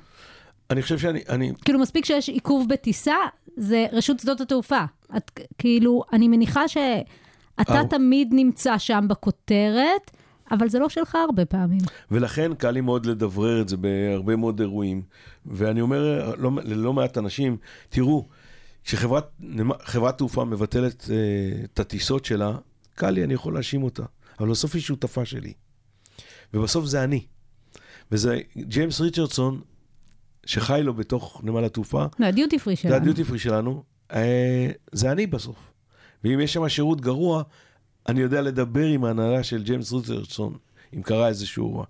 אני 0.70 0.82
חושב 0.82 0.98
שאני, 0.98 1.20
אני, 1.30 1.52
כאילו, 1.66 1.80
מספיק 1.80 2.06
שיש 2.06 2.30
עיכוב 2.30 2.70
בטיסה, 2.70 3.16
זה 3.58 3.86
רשות 3.92 4.20
שדות 4.20 4.42
התעופה. 4.42 4.84
את, 5.18 5.40
כאילו, 5.58 6.04
אני 6.14 6.28
מניחה 6.28 6.68
שאתה 6.68 7.80
אהו. 7.80 7.88
תמיד 7.88 8.30
נמצא 8.32 8.78
שם 8.78 9.06
בכותרת, 9.10 10.12
אבל 10.52 10.70
זה 10.70 10.80
לא 10.80 10.90
שלך 10.90 11.16
הרבה 11.16 11.46
פעמים. 11.46 11.80
ולכן 12.12 12.54
קל 12.54 12.72
לי 12.72 12.82
מאוד 12.82 13.06
לדברר 13.06 13.62
את 13.62 13.70
זה 13.70 13.78
בהרבה 13.78 14.36
מאוד 14.36 14.60
אירועים. 14.60 15.02
ואני 15.46 15.82
אומר 15.82 16.32
לא, 16.38 16.52
ללא 16.64 16.94
מעט 16.94 17.18
אנשים, 17.18 17.58
תראו, 17.90 18.26
כשחברת 18.86 20.18
תעופה 20.18 20.46
מבטלת 20.46 21.10
אה, 21.10 21.16
את 21.64 21.80
הטיסות 21.80 22.26
שלה, 22.26 22.58
קל 22.96 23.10
לי, 23.10 23.24
אני 23.24 23.34
יכול 23.34 23.54
להאשים 23.54 23.84
אותה. 23.84 24.04
אבל 24.40 24.50
בסוף 24.50 24.76
היא 24.76 24.82
שותפה 24.82 25.26
שלי. 25.26 25.54
ובסוף 26.54 26.86
זה 26.86 27.04
אני. 27.04 27.26
וזה 28.12 28.40
ג'יימס 28.58 29.02
ריצ'רדסון, 29.02 29.62
שחי 30.46 30.82
לו 30.84 30.94
בתוך 30.94 31.42
נמל 31.44 31.66
התעופה, 31.66 32.06
זה 32.20 32.28
הדיוטי 32.28 32.60
פרי 32.60 32.76
זה 32.76 32.82
שלנו. 32.82 32.96
הדיוטי 32.96 33.24
פרי 33.24 33.40
שלנו, 33.40 33.84
אה, 34.14 34.72
זה 34.92 35.12
אני 35.12 35.28
בסוף. 35.28 35.58
ואם 36.24 36.40
יש 36.40 36.54
שם 36.54 36.70
שירות 36.70 37.02
גרוע, 37.02 37.44
אני 38.10 38.22
יודע 38.22 38.42
לדבר 38.42 38.86
עם 38.86 39.06
ההנהלה 39.06 39.44
של 39.44 39.64
ג'יימס 39.64 39.94
ריצ'רדסון, 39.94 40.58
אם 40.96 41.02
קרה 41.02 41.28
איזשהו 41.28 41.68
אירוע. 41.68 41.86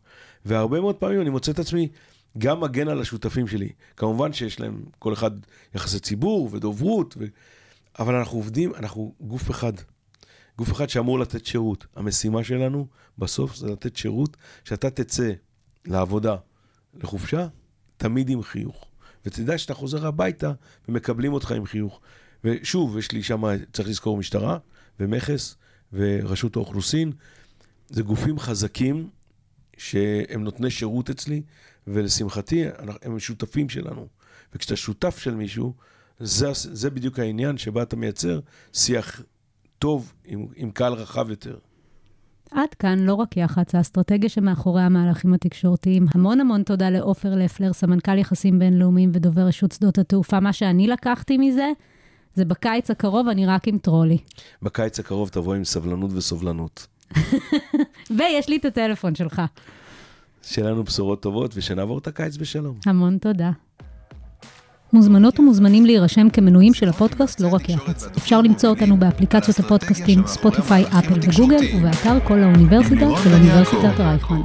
והרבה 0.46 0.82
מאוד 0.82 0.96
פעמים 0.96 1.22
אני 1.22 1.30
מוצא 1.30 1.52
את 1.52 1.60
עצמי 1.60 1.88
גם 2.38 2.60
מגן 2.60 2.88
על 2.88 3.02
השותפים 3.02 3.48
שלי. 3.48 3.70
כמובן 3.98 4.34
שיש 4.34 4.60
להם 4.60 4.84
כל 5.00 5.14
אחד 5.14 5.32
יחסי 5.76 6.00
ציבור 6.00 6.50
ודוברות, 6.52 7.16
ו... 7.18 7.26
אבל 8.00 8.16
אנחנו 8.16 8.38
עובדים, 8.38 8.76
אנחנו 8.76 9.14
גוף 9.22 9.52
אחד. 9.52 9.74
גוף 10.58 10.72
אחד 10.72 10.90
שאמור 10.90 11.20
לתת 11.20 11.46
שירות. 11.46 11.86
המשימה 11.96 12.44
שלנו 12.44 12.88
בסוף 13.18 13.56
זה 13.56 13.68
לתת 13.68 13.96
שירות, 13.96 14.38
שאתה 14.64 14.90
תצא 14.90 15.32
לעבודה, 15.86 16.36
לחופשה, 16.94 17.48
תמיד 17.98 18.30
עם 18.30 18.44
חיוך. 18.44 18.86
ותדע 19.26 19.58
שאתה 19.58 19.74
חוזר 19.74 20.08
הביתה 20.08 20.52
ומקבלים 20.90 21.34
אותך 21.34 21.52
עם 21.52 21.66
חיוך. 21.66 22.00
ושוב, 22.44 22.98
יש 22.98 23.12
לי 23.12 23.24
שם, 23.24 23.44
צריך 23.74 23.90
לזכור, 23.90 24.18
משטרה 24.18 24.58
ומכס 25.00 25.56
ורשות 25.94 26.56
האוכלוסין. 26.56 27.12
זה 27.90 28.04
גופים 28.04 28.40
חזקים 28.40 29.10
שהם 29.78 30.44
נותני 30.44 30.72
שירות 30.72 31.10
אצלי, 31.10 31.42
ולשמחתי, 31.88 32.66
הם 33.02 33.20
שותפים 33.20 33.70
שלנו. 33.70 34.08
וכשאתה 34.54 34.76
שותף 34.76 35.18
של 35.18 35.36
מישהו, 35.36 35.74
זה, 36.20 36.52
זה 36.54 36.90
בדיוק 36.90 37.20
העניין 37.20 37.58
שבה 37.58 37.84
אתה 37.84 37.96
מייצר 37.96 38.40
שיח 38.74 39.22
טוב 39.80 40.14
עם, 40.26 40.46
עם 40.56 40.72
קהל 40.72 40.94
רחב 40.94 41.30
יותר. 41.30 41.58
עד 42.52 42.74
כאן 42.80 43.00
לא 43.00 43.14
רק 43.14 43.38
יח"צ, 43.38 43.76
האסטרטגיה 43.76 44.30
שמאחורי 44.30 44.82
המהלכים 44.82 45.34
התקשורתיים. 45.34 46.06
המון 46.14 46.40
המון 46.40 46.64
תודה 46.64 46.90
לעופר 46.90 47.36
לפלר, 47.36 47.74
סמנכ"ל 47.74 48.18
יחסים 48.18 48.60
בינלאומיים 48.60 49.12
ודובר 49.14 49.42
רשות 49.42 49.72
שדות 49.72 49.98
התעופה. 49.98 50.40
מה 50.40 50.54
שאני 50.54 50.88
לקחתי 50.88 51.38
מזה, 51.38 51.72
זה 52.36 52.46
בקיץ 52.46 52.92
הקרוב 52.92 53.28
אני 53.28 53.46
רק 53.46 53.68
עם 53.68 53.78
טרולי. 53.78 54.18
בקיץ 54.62 55.00
הקרוב 55.00 55.30
תבוא 55.30 55.56
עם 55.56 55.64
סבלנות 55.64 56.12
וסובלנות. 56.14 56.88
ויש 58.18 58.50
לי 58.50 58.58
את 58.58 58.66
הטלפון 58.66 59.16
שלך. 59.16 59.42
שיהיה 60.46 60.70
לנו 60.70 60.84
בשורות 60.84 61.22
טובות 61.22 61.52
ושנעבור 61.56 61.98
את 61.98 62.08
הקיץ 62.08 62.38
בשלום. 62.38 62.76
המון 62.86 63.18
תודה. 63.18 63.52
מוזמנות 64.94 65.40
ומוזמנים 65.40 65.86
להירשם 65.86 66.30
כמנויים 66.30 66.74
של 66.74 66.90
הפודקאסט 66.90 67.40
לא 67.40 67.48
רק 67.48 67.70
יח"צ. 67.70 68.04
אפשר 68.18 68.42
למצוא 68.42 68.70
אותנו 68.70 68.98
באפליקציות 68.98 69.60
הפודקאסטים 69.60 70.28
ספוטיפיי, 70.28 70.84
אפל 70.84 71.20
וגוגל, 71.22 71.78
ובאתר 71.78 72.20
כל 72.28 72.40
האוניברסיטה 72.40 73.06
של 73.24 73.34
אוניברסיטת 73.34 74.00
רייכמן. 74.00 74.42